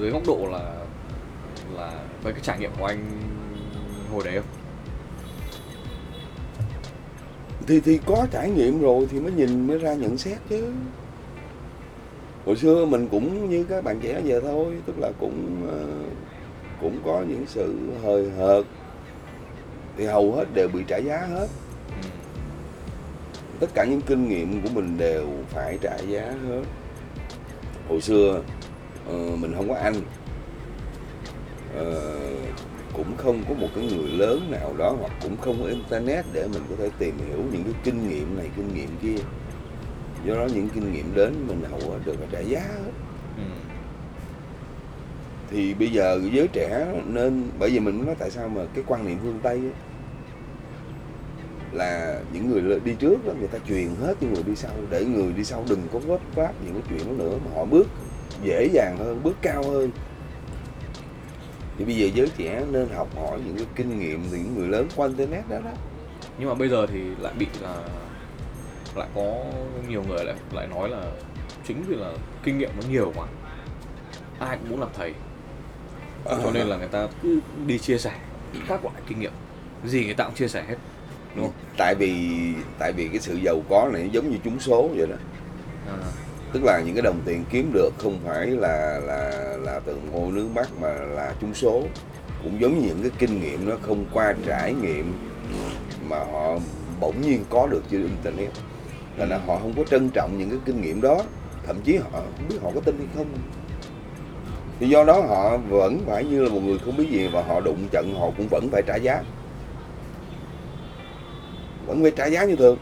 [0.00, 0.74] dưới góc độ là
[1.76, 3.06] là với cái trải nghiệm của anh
[4.12, 4.46] hồi đấy không
[7.66, 10.68] thì thì có trải nghiệm rồi thì mới nhìn mới ra nhận xét chứ
[12.46, 15.84] hồi xưa mình cũng như các bạn trẻ giờ thôi tức là cũng ờ,
[16.80, 18.64] cũng có những sự hời hợt
[19.96, 21.46] thì hầu hết đều bị trả giá hết.
[23.62, 26.62] Tất cả những kinh nghiệm của mình đều phải trả giá hết.
[27.88, 28.42] Hồi xưa
[29.08, 29.94] ờ, mình không có anh
[31.76, 32.18] Ờ,
[32.92, 36.46] cũng không có một cái người lớn nào đó hoặc cũng không có internet để
[36.52, 39.22] mình có thể tìm hiểu những cái kinh nghiệm này kinh nghiệm kia.
[40.24, 42.90] Do đó những kinh nghiệm đến mình hầu hết đều phải trả giá hết.
[43.36, 43.42] Ừ.
[45.50, 49.06] thì bây giờ giới trẻ nên bởi vì mình nói tại sao mà cái quan
[49.06, 49.91] niệm phương tây á,
[51.72, 55.04] là những người đi trước đó người ta truyền hết cho người đi sau để
[55.04, 57.86] người đi sau đừng có vấp váp những cái chuyện đó nữa mà họ bước
[58.44, 59.90] dễ dàng hơn bước cao hơn.
[61.78, 64.68] Thì bây giờ giới trẻ nên học hỏi những cái kinh nghiệm từ những người
[64.68, 65.70] lớn qua internet đó đó.
[66.38, 67.82] Nhưng mà bây giờ thì lại bị là
[68.96, 69.44] lại có
[69.88, 71.12] nhiều người lại lại nói là
[71.66, 72.12] chính vì là
[72.44, 73.26] kinh nghiệm nó nhiều quá
[74.38, 75.14] ai cũng muốn làm thầy.
[76.24, 78.12] Cho nên là người ta cứ đi chia sẻ
[78.68, 79.32] các loại kinh nghiệm.
[79.84, 80.76] Gì người ta cũng chia sẻ hết
[81.36, 81.44] đúng.
[81.44, 82.28] Không tại vì
[82.78, 85.16] tại vì cái sự giàu có này giống như trúng số vậy đó.
[85.86, 85.96] À,
[86.52, 89.30] tức là những cái đồng tiền kiếm được không phải là là
[89.60, 91.82] là từ hôi nước mắt mà là trúng số.
[92.42, 95.12] Cũng giống như những cái kinh nghiệm nó không qua trải nghiệm
[96.08, 96.58] mà họ
[97.00, 98.50] bỗng nhiên có được trên internet.
[99.16, 101.22] Là nó họ không có trân trọng những cái kinh nghiệm đó.
[101.66, 103.26] Thậm chí họ không biết họ có tin hay không.
[104.80, 107.60] Thì do đó họ vẫn phải như là một người không biết gì và họ
[107.60, 109.22] đụng trận họ cũng vẫn phải trả giá
[111.92, 112.78] vẫn phải trả giá như thường.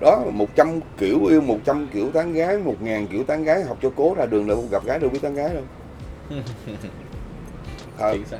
[0.00, 4.14] Đó 100 kiểu yêu 100 kiểu tán gái 1.000 kiểu tán gái học cho cố
[4.14, 5.64] ra đường đâu gặp gái đâu biết tán gái đâu.
[8.26, 8.38] Xác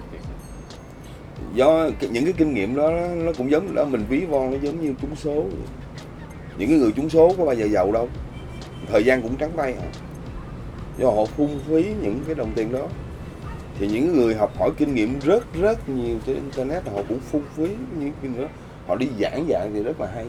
[1.54, 4.80] do những cái kinh nghiệm đó nó cũng giống đó mình ví von nó giống
[4.80, 5.44] như trúng số.
[6.58, 8.08] Những cái người trúng số có bao giờ giàu đâu.
[8.90, 9.88] Thời gian cũng trắng tay à.
[10.98, 12.88] Do họ phung phí những cái đồng tiền đó.
[13.78, 17.44] Thì những người học hỏi kinh nghiệm rất rất nhiều trên internet họ cũng phung
[17.56, 18.48] phí những cái đó
[18.87, 20.26] họ đi giảng dạy thì rất là hay.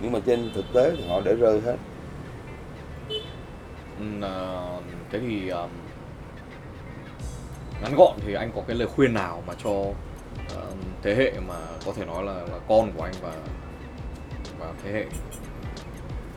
[0.00, 1.76] Nhưng mà trên thực tế thì họ để rơi hết.
[3.98, 4.32] Ừ, à,
[5.10, 5.70] thế thì um,
[7.82, 11.54] ngắn gọn thì anh có cái lời khuyên nào mà cho um, thế hệ mà
[11.86, 13.32] có thể nói là, là con của anh và
[14.58, 15.04] và thế hệ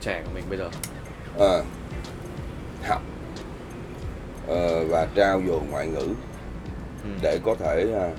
[0.00, 0.70] trẻ của mình bây giờ?
[1.38, 1.62] À,
[2.88, 3.02] học
[4.46, 6.08] ờ, và trao dồi ngoại ngữ
[7.04, 7.10] ừ.
[7.22, 8.10] để có thể à,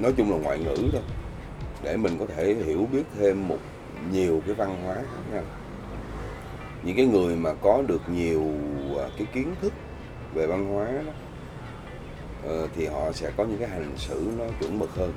[0.00, 1.02] nói chung là ngoại ngữ thôi
[1.82, 3.58] để mình có thể hiểu biết thêm một
[4.10, 5.42] nhiều cái văn hóa khác nhau.
[6.82, 8.42] Những cái người mà có được nhiều
[8.98, 9.72] à, cái kiến thức
[10.34, 11.12] về văn hóa đó
[12.44, 15.12] ờ, thì họ sẽ có những cái hành xử nó chuẩn mực hơn.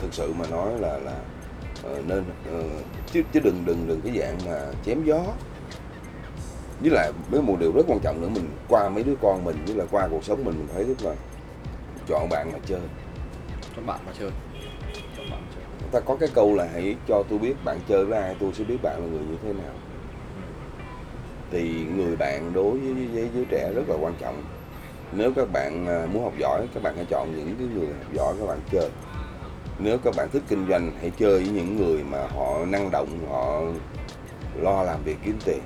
[0.00, 1.16] Thực sự mà nói là là
[1.82, 2.62] ờ, nên ờ,
[3.12, 5.24] chứ chứ đừng đừng đừng cái dạng mà chém gió.
[6.80, 9.56] Với lại với một điều rất quan trọng nữa, mình qua mấy đứa con mình,
[9.66, 11.14] với là qua cuộc sống mình mình thấy rất là
[12.08, 12.80] chọn bạn mà chơi
[13.76, 14.30] cho bạn mà chơi.
[15.16, 15.64] Cho bạn mà chơi.
[15.80, 18.52] Người ta có cái câu là hãy cho tôi biết bạn chơi với ai tôi
[18.52, 19.74] sẽ biết bạn là người như thế nào.
[21.50, 24.42] Thì người bạn đối với với giới trẻ rất là quan trọng.
[25.12, 28.12] Nếu các bạn à, muốn học giỏi các bạn hãy chọn những cái người học
[28.14, 28.90] giỏi các bạn chơi.
[29.78, 33.08] Nếu các bạn thích kinh doanh hãy chơi với những người mà họ năng động
[33.30, 33.60] họ
[34.56, 35.60] lo làm việc kiếm tiền.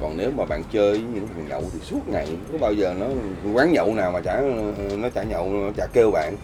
[0.00, 2.94] Còn nếu mà bạn chơi với những thằng nhậu thì suốt ngày có bao giờ
[2.98, 3.06] nó
[3.54, 4.42] quán nhậu nào mà chả
[4.98, 6.36] nó chả nhậu nó chả kêu bạn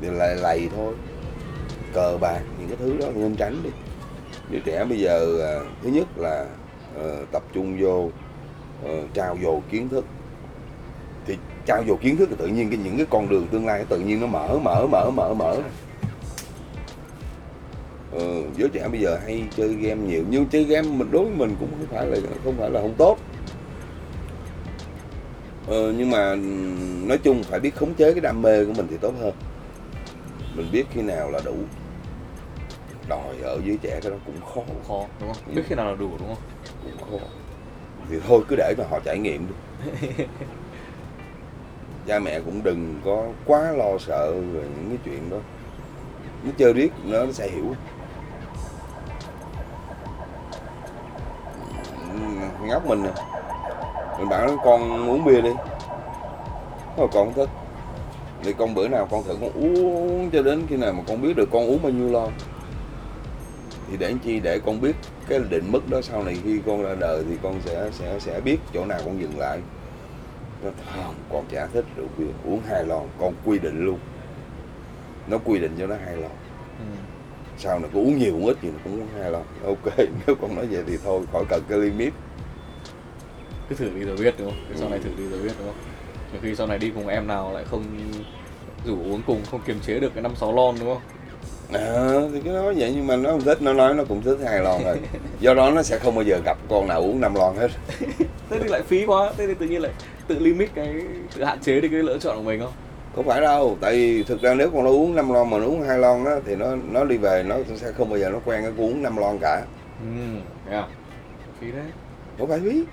[0.00, 0.94] thì là lầy thôi.
[1.92, 3.70] Cờ bạc những cái thứ đó nên tránh đi.
[4.50, 6.46] Đứa trẻ bây giờ à, thứ nhất là
[6.96, 8.10] ờ, tập trung vô
[8.84, 10.04] ờ, trao dồi kiến thức.
[11.26, 11.36] Thì
[11.66, 13.98] trao dồi kiến thức thì tự nhiên cái những cái con đường tương lai tự
[13.98, 15.56] nhiên nó mở mở mở mở mở.
[18.12, 21.34] Ừ, giới trẻ bây giờ hay chơi game nhiều nhưng chơi game mình đối với
[21.34, 23.18] mình cũng không phải là không phải là không tốt.
[25.66, 26.36] Ừ, nhưng mà
[27.06, 29.32] nói chung phải biết khống chế cái đam mê của mình thì tốt hơn
[30.58, 31.54] mình biết khi nào là đủ.
[33.08, 34.60] Đòi ở dưới trẻ cái đó cũng khó.
[34.88, 35.54] Khó đúng không?
[35.54, 36.44] Biết khi nào là đủ đúng không?
[37.00, 37.26] Cũng khó.
[38.10, 39.54] Thì thôi cứ để cho họ trải nghiệm đi.
[42.06, 45.36] Cha mẹ cũng đừng có quá lo sợ về những cái chuyện đó.
[46.44, 47.74] Nó chơi riết nó nó sẽ hiểu.
[52.62, 53.10] Ngóc mình nè.
[54.18, 55.50] Mình bảo con uống bia đi.
[56.96, 57.57] Thôi con không thích
[58.42, 61.36] thì con bữa nào con thử con uống cho đến khi nào mà con biết
[61.36, 62.30] được con uống bao nhiêu lon
[63.90, 64.40] thì để chi?
[64.40, 64.96] Để con biết
[65.28, 68.40] cái định mức đó sau này khi con ra đời thì con sẽ sẽ sẽ
[68.40, 69.60] biết chỗ nào con dừng lại.
[70.62, 73.98] Nó không con chả thích rượu bia uống hai lon con quy định luôn.
[75.26, 76.30] Nó quy định cho nó hai lon.
[76.78, 76.84] Ừ.
[77.58, 79.42] sau này có uống nhiều uống ít gì nó cũng uống hai lon.
[79.64, 82.12] Ok nếu con nói vậy thì thôi khỏi cần cái limit.
[83.68, 84.64] Cứ thử đi rồi biết đúng không?
[84.68, 85.97] Cứ sau này thử đi rồi biết đúng không
[86.32, 87.84] nhiều khi sau này đi cùng em nào lại không
[88.84, 91.02] rủ uống cùng không kiềm chế được cái năm sáu lon đúng không?
[91.72, 94.38] À, thì cái đó vậy nhưng mà nó không thích nó nói nó cũng thích
[94.44, 94.96] hai lon rồi.
[95.40, 97.68] Do đó nó sẽ không bao giờ gặp con nào uống năm lon hết.
[98.50, 99.32] Thế thì lại phí quá.
[99.36, 99.92] Thế thì tự nhiên lại
[100.26, 100.94] tự limit cái
[101.36, 102.72] tự hạn chế đi cái lựa chọn của mình không?
[103.16, 105.64] Không phải đâu tại vì thực ra nếu con nó uống năm lon mà nó
[105.64, 108.38] uống hai lon á thì nó nó đi về nó sẽ không bao giờ nó
[108.44, 109.62] quen cái uống năm lon cả.
[110.00, 110.86] Ừ à
[111.60, 111.86] phí đấy.
[112.38, 112.84] Không phải phí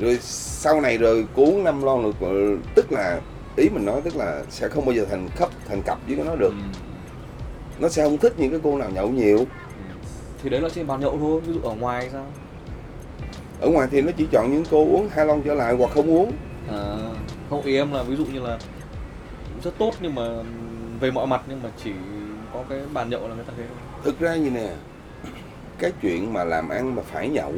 [0.00, 3.20] rồi sau này rồi cô uống năm lon rồi tức là
[3.56, 6.36] ý mình nói tức là sẽ không bao giờ thành cấp thành cặp với nó
[6.36, 6.78] được ừ.
[7.78, 9.94] nó sẽ không thích những cái cô nào nhậu nhiều Ừ.
[10.42, 12.26] thì đấy là trên bàn nhậu thôi ví dụ ở ngoài sao
[13.60, 16.10] ở ngoài thì nó chỉ chọn những cô uống hai lon trở lại hoặc không
[16.10, 16.32] uống
[16.70, 16.96] à,
[17.50, 18.58] không ý em là ví dụ như là
[19.64, 20.22] rất tốt nhưng mà
[21.00, 21.90] về mọi mặt nhưng mà chỉ
[22.52, 23.66] có cái bàn nhậu là người ta thôi.
[24.04, 24.68] thực ra như nè
[25.78, 27.52] cái chuyện mà làm ăn mà phải nhậu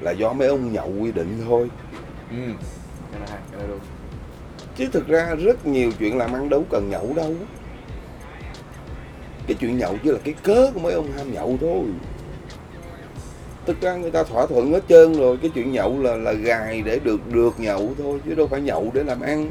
[0.00, 1.70] là do mấy ông nhậu quy định thôi.
[2.30, 2.36] Ừ.
[3.12, 3.80] Cái này hay cái này đúng.
[4.76, 7.34] Chứ thực ra rất nhiều chuyện làm ăn đâu cần nhậu đâu.
[9.46, 11.84] Cái chuyện nhậu chỉ là cái cớ của mấy ông ham nhậu thôi.
[13.66, 16.82] Thực ra người ta thỏa thuận hết trơn rồi cái chuyện nhậu là là gài
[16.82, 19.50] để được được nhậu thôi chứ đâu phải nhậu để làm ăn.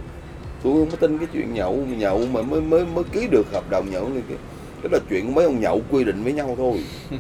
[0.64, 3.70] Tôi không có tin cái chuyện nhậu nhậu mà mới mới mới ký được hợp
[3.70, 4.36] đồng nhậu này kia.
[4.82, 6.84] Cái là chuyện mấy ông nhậu quy định với nhau thôi.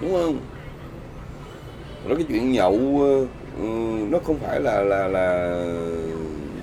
[0.00, 0.38] Đúng không
[2.08, 3.26] nó cái chuyện nhậu ờ,
[3.60, 3.66] ừ,
[4.10, 5.56] nó không phải là là là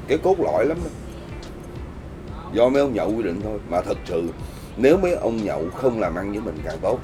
[0.07, 0.93] cái cốt lõi lắm đâu
[2.53, 3.59] do mấy ông nhậu quy định thôi.
[3.69, 4.29] Mà thật sự,
[4.77, 6.99] nếu mấy ông nhậu không làm ăn với mình càng tốt.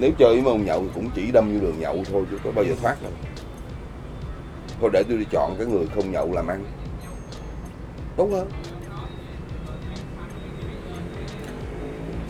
[0.00, 2.38] Nếu chơi với mấy ông nhậu thì cũng chỉ đâm vô đường nhậu thôi, chứ
[2.44, 3.12] có bao giờ thoát đâu.
[4.80, 6.64] Thôi để tôi đi chọn cái người không nhậu làm ăn.
[8.16, 8.48] Tốt hơn.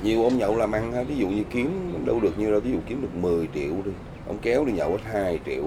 [0.03, 2.72] Nhiều ông nhậu làm ăn ha, ví dụ như kiếm, đâu được nhiêu đâu, ví
[2.72, 3.90] dụ kiếm được 10 triệu đi
[4.29, 5.62] ông kéo đi nhậu hết 2 triệu.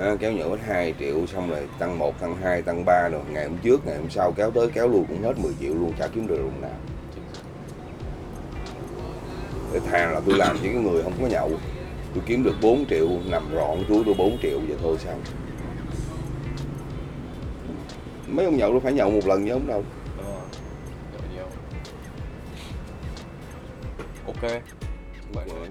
[0.00, 3.20] À, kéo nhậu hết 2 triệu xong rồi tăng 1, tăng 2, tăng 3 rồi
[3.30, 5.92] ngày hôm trước ngày hôm sau kéo tới kéo lui cũng hết 10 triệu luôn
[5.98, 6.78] chả kiếm được đồng nào.
[9.72, 11.50] Để thà là tôi làm chỉ cái người không có nhậu.
[12.14, 15.14] Tôi kiếm được 4 triệu nằm rọn túi tôi 4 triệu vậy thôi sao
[18.28, 19.84] mấy ông nhậu đâu phải nhậu một lần với ông đâu.
[21.34, 21.46] Nhiều.
[24.26, 24.42] Ok.
[25.32, 25.68] Vậy Vậy.